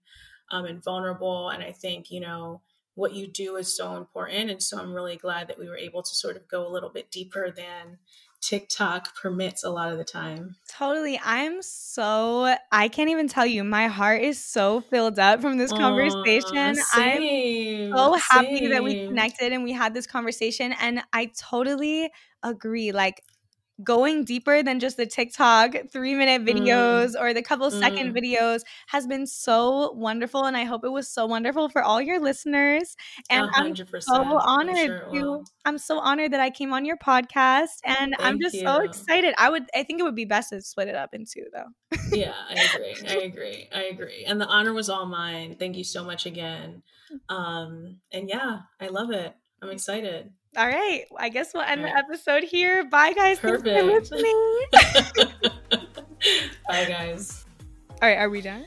um, 0.52 0.66
and 0.66 0.84
vulnerable. 0.84 1.50
And 1.50 1.64
i 1.64 1.72
think 1.72 2.10
you 2.10 2.20
know 2.20 2.62
what 2.96 3.14
you 3.14 3.28
do 3.28 3.58
is 3.58 3.76
so 3.76 3.98
important. 3.98 4.50
And 4.50 4.64
so 4.64 4.80
i'm 4.80 4.94
really 4.94 5.16
glad 5.16 5.48
that 5.48 5.60
we 5.60 5.70
were 5.70 5.78
able 5.78 6.02
to 6.02 6.16
sort 6.16 6.38
of 6.38 6.48
go 6.48 6.68
a 6.68 6.74
little 6.74 6.90
bit 6.90 7.12
deeper 7.12 7.52
than 7.52 8.00
TikTok 8.46 9.16
permits 9.16 9.64
a 9.64 9.70
lot 9.70 9.92
of 9.92 9.98
the 9.98 10.04
time. 10.04 10.56
Totally. 10.68 11.20
I'm 11.24 11.62
so, 11.62 12.56
I 12.72 12.88
can't 12.88 13.10
even 13.10 13.28
tell 13.28 13.46
you, 13.46 13.64
my 13.64 13.88
heart 13.88 14.22
is 14.22 14.44
so 14.44 14.82
filled 14.82 15.20
up 15.20 15.42
from 15.42 15.58
this 15.58 15.72
conversation. 15.72 16.76
Same, 16.76 16.84
I'm 16.94 17.22
so 17.94 18.14
happy 18.16 18.60
same. 18.62 18.70
that 18.72 18.84
we 18.84 18.96
connected 19.08 19.54
and 19.54 19.64
we 19.64 19.74
had 19.74 19.94
this 19.94 20.08
conversation. 20.08 20.74
And 20.80 21.02
I 21.14 21.32
totally 21.40 22.10
agree. 22.44 22.92
Like, 22.92 23.22
going 23.84 24.24
deeper 24.24 24.64
than 24.64 24.80
just 24.80 24.98
the 24.98 25.06
TikTok 25.06 25.76
three 25.92 26.16
minute 26.16 26.44
mm. 26.44 26.50
videos 26.50 27.16
mm. 27.16 27.22
or 27.22 27.34
the 27.34 27.42
couple 27.42 27.70
mm. 27.70 27.80
second 27.80 28.16
videos 28.16 28.62
has 28.88 29.06
been 29.06 29.28
so 29.28 29.92
wonderful. 29.92 30.46
And 30.46 30.56
I 30.56 30.64
hope 30.64 30.86
it 30.86 30.92
was 30.92 31.10
so 31.10 31.26
wonderful 31.26 31.70
for 31.70 31.84
all 31.84 32.02
your 32.02 32.20
listeners. 32.20 32.96
And 33.30 33.50
i 33.56 33.66
am 33.66 33.76
so 33.76 34.40
honored 34.40 34.78
sure 34.78 35.10
to, 35.12 35.44
I'm 35.66 35.78
so 35.78 36.00
honored 36.00 36.32
that 36.34 36.40
I 36.40 36.50
came 36.50 36.74
on 36.74 36.86
your 36.86 36.98
podcast 36.98 37.80
and 37.84 38.14
Thank 38.18 38.22
I'm 38.22 38.40
just 38.40 38.56
you. 38.56 38.62
so 38.62 38.82
excited. 38.82 39.34
I 39.38 39.50
would, 39.50 39.66
I 39.76 39.84
think 39.84 40.00
it 40.00 40.04
would 40.04 40.16
be 40.16 40.26
best 40.26 40.50
to 40.50 40.62
split 40.62 40.88
it 40.88 40.96
up 40.96 41.14
in 41.14 41.26
two 41.26 41.46
though. 41.54 41.98
yeah, 42.12 42.34
I 42.50 42.70
agree. 42.74 42.96
I 43.08 43.16
agree. 43.24 43.70
I 43.74 43.84
agree. 43.84 44.24
And 44.26 44.40
the 44.40 44.48
honor 44.48 44.74
was 44.74 44.90
all 44.90 45.06
mine. 45.06 45.56
Thank 45.60 45.76
you 45.76 45.84
so 45.84 46.04
much 46.04 46.26
again. 46.26 46.84
Um, 47.30 48.00
and 48.12 48.30
yeah, 48.30 48.60
I 48.80 48.88
love 48.88 49.12
it. 49.12 49.36
I'm 49.62 49.70
excited. 49.70 50.32
All 50.58 50.68
right. 50.68 51.06
I 51.18 51.30
guess 51.30 51.54
we'll 51.54 51.64
end 51.64 51.84
right. 51.84 51.94
the 51.94 51.98
episode 51.98 52.44
here. 52.44 52.86
Bye, 52.86 53.14
guys. 53.14 53.40
Perfect. 53.40 53.66
Thanks 53.66 54.10
for 54.10 54.16
listening. 54.16 54.62
Bye, 56.68 56.86
guys. 56.86 57.46
All 58.02 58.10
right. 58.10 58.18
Are 58.18 58.30
we 58.30 58.42
done? 58.42 58.66